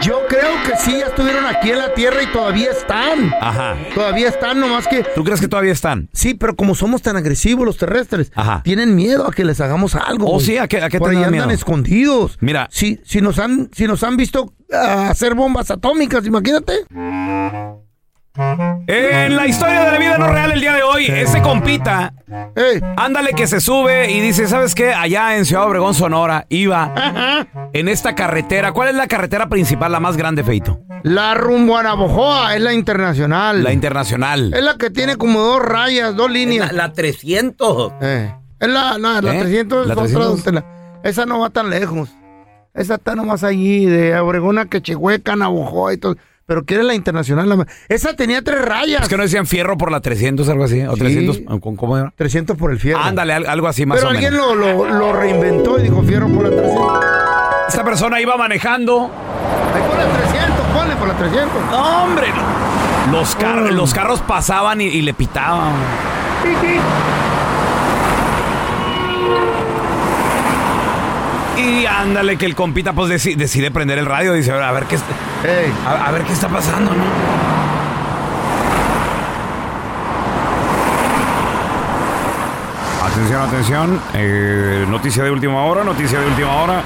Yo 0.00 0.20
creo 0.28 0.50
que 0.64 0.76
sí, 0.78 0.96
ya 0.96 1.06
estuvieron 1.06 1.44
aquí 1.44 1.70
en 1.70 1.78
la 1.78 1.92
Tierra 1.92 2.22
y 2.22 2.26
todavía 2.28 2.70
están. 2.70 3.34
Ajá. 3.40 3.76
Todavía 3.96 4.28
están, 4.28 4.60
nomás 4.60 4.86
que... 4.86 5.02
¿Tú 5.02 5.24
crees 5.24 5.40
que 5.40 5.48
todavía 5.48 5.72
están? 5.72 6.08
Sí, 6.12 6.34
pero 6.34 6.54
como 6.54 6.76
somos 6.76 7.02
tan 7.02 7.16
agresivos 7.16 7.66
los 7.66 7.78
terrestres, 7.78 8.30
Ajá. 8.36 8.62
tienen 8.62 8.94
miedo 8.94 9.26
a 9.26 9.32
que 9.32 9.44
les 9.44 9.60
hagamos 9.60 9.96
algo. 9.96 10.26
Oh, 10.28 10.34
güey. 10.34 10.46
sí, 10.46 10.56
¿a 10.56 10.68
qué- 10.68 10.80
a 10.82 10.88
qué 10.88 11.00
Por 11.00 11.10
ahí 11.10 11.16
andan 11.16 11.32
miedo? 11.32 11.50
escondidos. 11.50 12.36
Mira. 12.40 12.68
Si, 12.70 13.00
si, 13.04 13.20
nos 13.20 13.40
han, 13.40 13.70
si 13.72 13.88
nos 13.88 14.04
han 14.04 14.16
visto 14.16 14.52
ah, 14.72 15.08
hacer 15.10 15.34
bombas 15.34 15.68
atómicas, 15.72 16.24
imagínate. 16.24 16.84
En 18.42 19.34
la 19.36 19.46
historia 19.46 19.84
de 19.84 19.92
la 19.92 19.98
vida 19.98 20.16
no 20.18 20.28
real 20.28 20.52
el 20.52 20.60
día 20.60 20.72
de 20.72 20.82
hoy, 20.84 21.06
ese 21.06 21.42
compita, 21.42 22.14
ándale 22.96 23.32
que 23.32 23.48
se 23.48 23.60
sube 23.60 24.12
y 24.12 24.20
dice, 24.20 24.46
¿sabes 24.46 24.76
qué? 24.76 24.92
Allá 24.94 25.36
en 25.36 25.44
Ciudad 25.44 25.66
Obregón, 25.66 25.92
Sonora, 25.94 26.46
iba 26.48 27.46
en 27.72 27.88
esta 27.88 28.14
carretera. 28.14 28.70
¿Cuál 28.72 28.88
es 28.90 28.94
la 28.94 29.08
carretera 29.08 29.48
principal, 29.48 29.90
la 29.90 29.98
más 29.98 30.16
grande, 30.16 30.44
Feito? 30.44 30.80
La 31.02 31.34
rumbo 31.34 31.76
a 31.76 31.82
Navojoa 31.82 32.54
es 32.54 32.60
la 32.62 32.72
internacional. 32.72 33.62
La 33.64 33.72
internacional. 33.72 34.52
es 34.54 34.62
la 34.62 34.76
que 34.76 34.90
tiene 34.90 35.16
como 35.16 35.40
dos 35.40 35.60
rayas, 35.60 36.14
dos 36.14 36.30
líneas. 36.30 36.72
La, 36.72 36.88
la 36.88 36.92
300. 36.92 37.92
Eh, 38.00 38.32
Es 38.60 38.68
la, 38.68 38.98
la, 38.98 39.20
la 39.20 39.34
¿Eh? 39.36 39.40
300 39.40 39.86
¿La 39.86 39.92
es 39.94 39.98
otra, 39.98 40.04
300? 40.10 40.28
don 40.28 40.42
Tela. 40.42 41.00
Esa 41.02 41.26
no 41.26 41.40
va 41.40 41.50
tan 41.50 41.70
lejos. 41.70 42.08
Esa 42.74 42.94
está 42.96 43.16
nomás 43.16 43.42
allí, 43.42 43.86
de 43.86 44.16
Obregón 44.18 44.58
a 44.58 44.66
Quechehueca, 44.66 45.34
Navojoa 45.34 45.94
y 45.94 45.96
todo. 45.98 46.16
Pero 46.48 46.64
quiere 46.64 46.82
la 46.82 46.94
internacional. 46.94 47.46
la 47.46 47.66
Esa 47.90 48.16
tenía 48.16 48.40
tres 48.42 48.64
rayas. 48.64 49.02
Es 49.02 49.08
que 49.10 49.18
no 49.18 49.22
decían 49.22 49.46
fierro 49.46 49.76
por 49.76 49.92
la 49.92 50.00
300, 50.00 50.48
algo 50.48 50.64
así. 50.64 50.80
O 50.80 50.94
Sí. 50.94 50.98
300, 51.00 51.40
¿cómo- 51.60 51.76
¿cómo 51.76 51.98
era? 51.98 52.10
300 52.16 52.56
por 52.56 52.70
el 52.72 52.80
fierro. 52.80 53.00
Ándale, 53.02 53.34
al- 53.34 53.44
algo 53.46 53.68
así 53.68 53.84
más 53.84 53.98
Pero 53.98 54.08
o 54.08 54.10
alguien 54.12 54.32
menos. 54.32 54.56
lo, 54.56 54.86
lo, 54.86 54.98
lo 54.98 55.12
reinventó 55.12 55.78
y 55.78 55.82
dijo 55.82 56.02
fierro 56.02 56.26
por 56.28 56.44
la 56.44 56.56
300. 56.56 57.04
Esta 57.68 57.84
persona 57.84 58.18
iba 58.22 58.34
manejando. 58.38 59.10
Ahí 59.74 59.82
por 59.82 59.98
la 59.98 60.06
300, 60.10 60.66
ponle 60.74 60.96
por 60.96 61.08
la 61.08 61.14
300. 61.18 61.62
No, 61.70 62.04
hombre. 62.04 62.26
Los, 63.12 63.36
car- 63.36 63.70
Mm. 63.70 63.74
los 63.76 63.92
carros 63.92 64.20
pasaban 64.22 64.80
y, 64.80 64.84
y 64.86 65.02
le 65.02 65.12
pitaban. 65.12 65.74
Y 71.58 71.86
ándale 71.86 72.36
que 72.36 72.46
el 72.46 72.54
compita 72.54 72.92
pues 72.92 73.10
deci- 73.10 73.36
decide 73.36 73.70
prender 73.70 73.98
el 73.98 74.06
radio. 74.06 74.32
Dice, 74.32 74.52
a 74.52 74.70
ver 74.72 74.84
qué, 74.84 74.94
es- 74.96 75.02
a, 75.86 76.06
a 76.06 76.10
ver 76.12 76.22
qué 76.22 76.32
está 76.32 76.48
pasando, 76.48 76.92
¿no? 76.92 77.04
Atención, 83.04 83.42
atención. 83.42 84.02
Eh, 84.14 84.84
noticia 84.88 85.24
de 85.24 85.30
última 85.30 85.64
hora, 85.64 85.84
noticia 85.84 86.20
de 86.20 86.26
última 86.26 86.54
hora. 86.62 86.82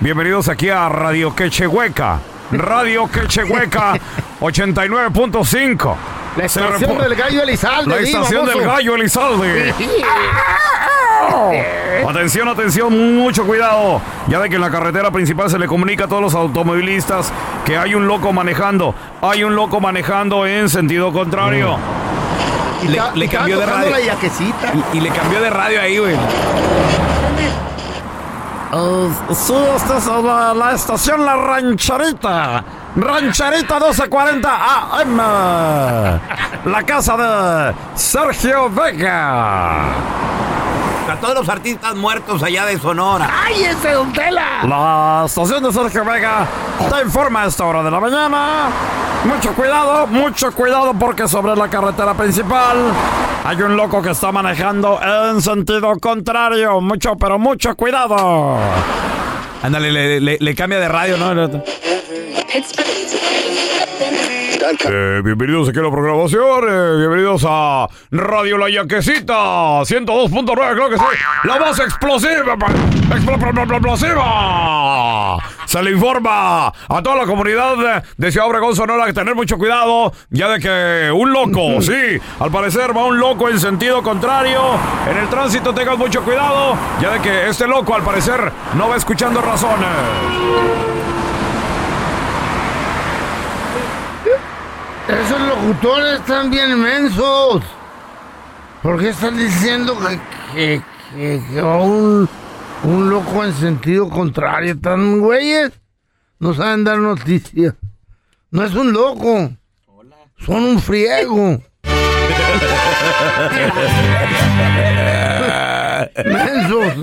Bienvenidos 0.00 0.48
aquí 0.48 0.68
a 0.70 0.88
Radio 0.88 1.34
Quechehueca. 1.34 2.18
Radio 2.52 3.08
Quechehueca 3.10 3.94
89.5. 4.40 5.96
la 6.36 6.44
estación 6.44 6.98
del 6.98 7.14
gallo 7.14 7.42
Elizalde. 7.42 7.90
La 7.90 7.96
di, 7.98 8.04
estación 8.04 8.46
del 8.46 8.54
baboso. 8.56 8.72
gallo 8.72 8.94
Elizalde. 8.96 9.74
Atención, 12.08 12.48
atención, 12.48 13.16
mucho 13.16 13.44
cuidado. 13.46 14.00
Ya 14.28 14.40
de 14.40 14.48
que 14.48 14.56
en 14.56 14.60
la 14.60 14.70
carretera 14.70 15.10
principal 15.10 15.48
se 15.50 15.58
le 15.58 15.66
comunica 15.66 16.04
a 16.04 16.08
todos 16.08 16.22
los 16.22 16.34
automovilistas 16.34 17.32
que 17.64 17.76
hay 17.76 17.94
un 17.94 18.06
loco 18.06 18.32
manejando. 18.32 18.94
Hay 19.22 19.44
un 19.44 19.54
loco 19.54 19.80
manejando 19.80 20.46
en 20.46 20.68
sentido 20.68 21.12
contrario. 21.12 21.76
Y 22.82 22.88
Le, 23.18 23.28
cambió 23.28 23.58
de 23.58 23.66
radio. 23.66 23.90
la. 23.90 24.14
Y, 24.92 24.98
y 24.98 25.00
le 25.00 25.08
cambió 25.10 25.40
de 25.40 25.50
radio 25.50 25.80
ahí, 25.80 25.98
güey. 25.98 26.16
sí, 29.32 29.54
esta 29.76 29.98
es 29.98 30.06
la, 30.06 30.52
la 30.54 30.72
estación 30.72 31.24
La 31.24 31.36
Rancherita. 31.36 32.64
Rancherita 32.96 33.74
1240 33.80 35.00
AM. 35.00 35.16
La 36.66 36.82
casa 36.84 37.16
de 37.16 37.74
Sergio 37.94 38.68
Vega. 38.70 39.84
A 41.14 41.20
todos 41.20 41.34
los 41.36 41.48
artistas 41.48 41.94
muertos 41.94 42.42
allá 42.42 42.66
de 42.66 42.76
Sonora. 42.76 43.30
¡Ay, 43.46 43.62
ese 43.62 43.92
Don 43.92 44.12
Tela! 44.12 44.64
La 44.64 45.22
estación 45.26 45.62
de 45.62 45.72
Sergio 45.72 46.04
Vega 46.04 46.44
te 46.92 47.02
informa 47.02 47.42
a 47.42 47.46
esta 47.46 47.64
hora 47.64 47.84
de 47.84 47.90
la 47.92 48.00
mañana. 48.00 48.66
Mucho 49.24 49.52
cuidado, 49.54 50.08
mucho 50.08 50.50
cuidado 50.52 50.92
porque 50.98 51.28
sobre 51.28 51.54
la 51.54 51.68
carretera 51.70 52.14
principal 52.14 52.76
hay 53.44 53.62
un 53.62 53.76
loco 53.76 54.02
que 54.02 54.10
está 54.10 54.32
manejando 54.32 54.98
en 55.30 55.40
sentido 55.40 55.92
contrario. 56.00 56.80
Mucho, 56.80 57.14
pero 57.16 57.38
mucho 57.38 57.76
cuidado. 57.76 58.56
Ándale, 59.62 59.92
le, 59.92 60.20
le- 60.20 60.38
le 60.40 60.54
cambia 60.56 60.80
de 60.80 60.88
radio, 60.88 61.16
¿no? 61.16 61.32
Eh, 64.66 65.20
bienvenidos 65.22 65.68
aquí 65.68 65.78
a 65.78 65.82
la 65.82 65.90
programación, 65.90 66.64
eh, 66.66 66.96
bienvenidos 66.96 67.44
a 67.46 67.86
Radio 68.10 68.56
La 68.56 68.70
Yaquecita 68.70 69.34
102.9, 69.82 70.54
creo 70.72 70.88
que 70.88 70.96
sí, 70.96 71.04
la 71.44 71.58
más 71.58 71.78
explosiva, 71.80 72.56
explosiva. 73.74 75.36
Se 75.66 75.82
le 75.82 75.90
informa 75.90 76.68
a 76.68 77.02
toda 77.02 77.16
la 77.16 77.26
comunidad 77.26 77.76
de, 77.76 78.02
de 78.16 78.32
Ciudad 78.32 78.48
Obregón, 78.48 78.74
Sonora, 78.74 79.04
que 79.04 79.12
tener 79.12 79.34
mucho 79.34 79.58
cuidado, 79.58 80.14
ya 80.30 80.48
de 80.48 80.60
que 80.60 81.12
un 81.12 81.30
loco, 81.30 81.82
sí, 81.82 82.18
al 82.40 82.50
parecer 82.50 82.96
va 82.96 83.04
un 83.04 83.18
loco 83.18 83.50
en 83.50 83.60
sentido 83.60 84.02
contrario, 84.02 84.62
en 85.10 85.18
el 85.18 85.28
tránsito 85.28 85.74
tengan 85.74 85.98
mucho 85.98 86.22
cuidado, 86.22 86.74
ya 87.02 87.10
de 87.10 87.20
que 87.20 87.48
este 87.48 87.66
loco 87.68 87.94
al 87.94 88.02
parecer 88.02 88.50
no 88.78 88.88
va 88.88 88.96
escuchando 88.96 89.42
razones. 89.42 90.93
Esos 95.08 95.40
locutores 95.40 96.20
están 96.20 96.50
bien 96.50 96.80
mensos. 96.80 97.62
¿Por 98.82 98.98
qué 99.00 99.10
están 99.10 99.36
diciendo 99.36 99.96
que, 99.98 100.20
que, 100.54 100.82
que- 101.14 101.42
que 101.50 101.60
va 101.60 101.76
un, 101.78 102.28
un 102.84 103.10
loco 103.10 103.44
en 103.44 103.52
sentido 103.54 104.08
contrario? 104.08 104.72
¿Están 104.74 105.20
güeyes? 105.20 105.72
No 106.38 106.54
saben 106.54 106.84
dar 106.84 106.98
noticias. 106.98 107.74
No 108.50 108.64
es 108.64 108.74
un 108.74 108.92
loco. 108.92 109.50
Son 110.44 110.62
un 110.64 110.80
friego. 110.80 111.60
Mensos. 116.24 116.94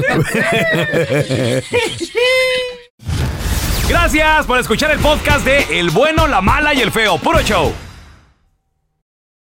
Gracias 3.89 4.45
por 4.45 4.59
escuchar 4.59 4.91
el 4.91 4.99
podcast 4.99 5.43
de 5.45 5.79
El 5.79 5.89
bueno, 5.89 6.27
la 6.27 6.41
mala 6.41 6.73
y 6.73 6.81
el 6.81 6.91
feo. 6.91 7.17
Puro 7.17 7.41
show. 7.41 7.73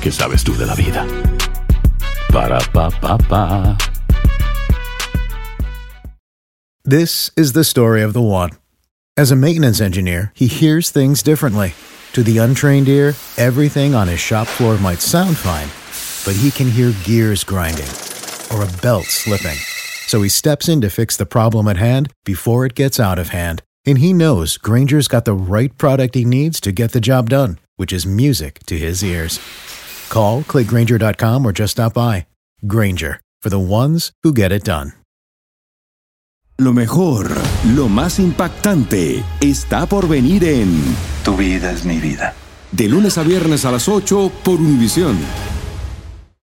¿qué 0.00 0.12
sabes 0.12 0.44
tú 0.44 0.56
de 0.56 0.66
la 0.66 0.74
vida? 0.74 1.06
Para, 2.32 2.58
pa, 2.72 2.90
pa, 2.90 3.18
pa. 3.18 3.76
This 6.84 7.30
is 7.36 7.52
the 7.52 7.64
story 7.64 8.02
of 8.02 8.12
the 8.12 8.22
one. 8.22 8.50
As 9.16 9.30
a 9.30 9.36
maintenance 9.36 9.80
engineer, 9.80 10.32
he 10.34 10.46
hears 10.46 10.90
things 10.90 11.22
differently. 11.22 11.74
To 12.12 12.22
the 12.22 12.38
untrained 12.38 12.88
ear, 12.88 13.14
everything 13.36 13.94
on 13.94 14.08
his 14.08 14.20
shop 14.20 14.46
floor 14.46 14.78
might 14.78 15.00
sound 15.00 15.36
fine, 15.36 15.68
but 16.24 16.40
he 16.40 16.50
can 16.50 16.70
hear 16.70 16.92
gears 17.04 17.44
grinding 17.44 17.88
or 18.50 18.62
a 18.62 18.80
belt 18.80 19.04
slipping. 19.04 19.58
So 20.06 20.22
he 20.22 20.30
steps 20.30 20.68
in 20.68 20.80
to 20.80 20.88
fix 20.88 21.16
the 21.16 21.26
problem 21.26 21.68
at 21.68 21.76
hand 21.76 22.10
before 22.24 22.64
it 22.64 22.74
gets 22.74 22.98
out 22.98 23.18
of 23.18 23.28
hand. 23.28 23.62
And 23.84 23.98
he 23.98 24.12
knows 24.12 24.56
Granger's 24.56 25.08
got 25.08 25.24
the 25.24 25.34
right 25.34 25.76
product 25.76 26.14
he 26.14 26.24
needs 26.24 26.60
to 26.60 26.72
get 26.72 26.92
the 26.92 27.00
job 27.00 27.28
done, 27.28 27.58
which 27.76 27.92
is 27.92 28.06
music 28.06 28.60
to 28.66 28.78
his 28.78 29.04
ears. 29.04 29.38
Call, 30.10 30.42
clickgranger.com, 30.42 31.46
or 31.46 31.52
just 31.52 31.72
stop 31.72 31.94
by. 31.94 32.26
Granger, 32.66 33.20
for 33.40 33.50
the 33.50 33.58
ones 33.58 34.12
who 34.22 34.32
get 34.32 34.52
it 34.52 34.64
done. 34.64 34.92
Lo 36.60 36.72
mejor, 36.72 37.30
lo 37.76 37.88
más 37.88 38.18
impactante, 38.18 39.22
está 39.40 39.86
por 39.86 40.08
venir 40.08 40.42
en 40.42 40.82
Tu 41.22 41.36
vida 41.36 41.70
es 41.70 41.84
mi 41.84 42.00
vida. 42.00 42.34
De 42.72 42.88
lunes 42.88 43.16
a 43.16 43.22
viernes 43.22 43.64
a 43.64 43.70
las 43.70 43.88
8 43.88 44.32
por 44.42 44.60
Univisión. 44.60 45.16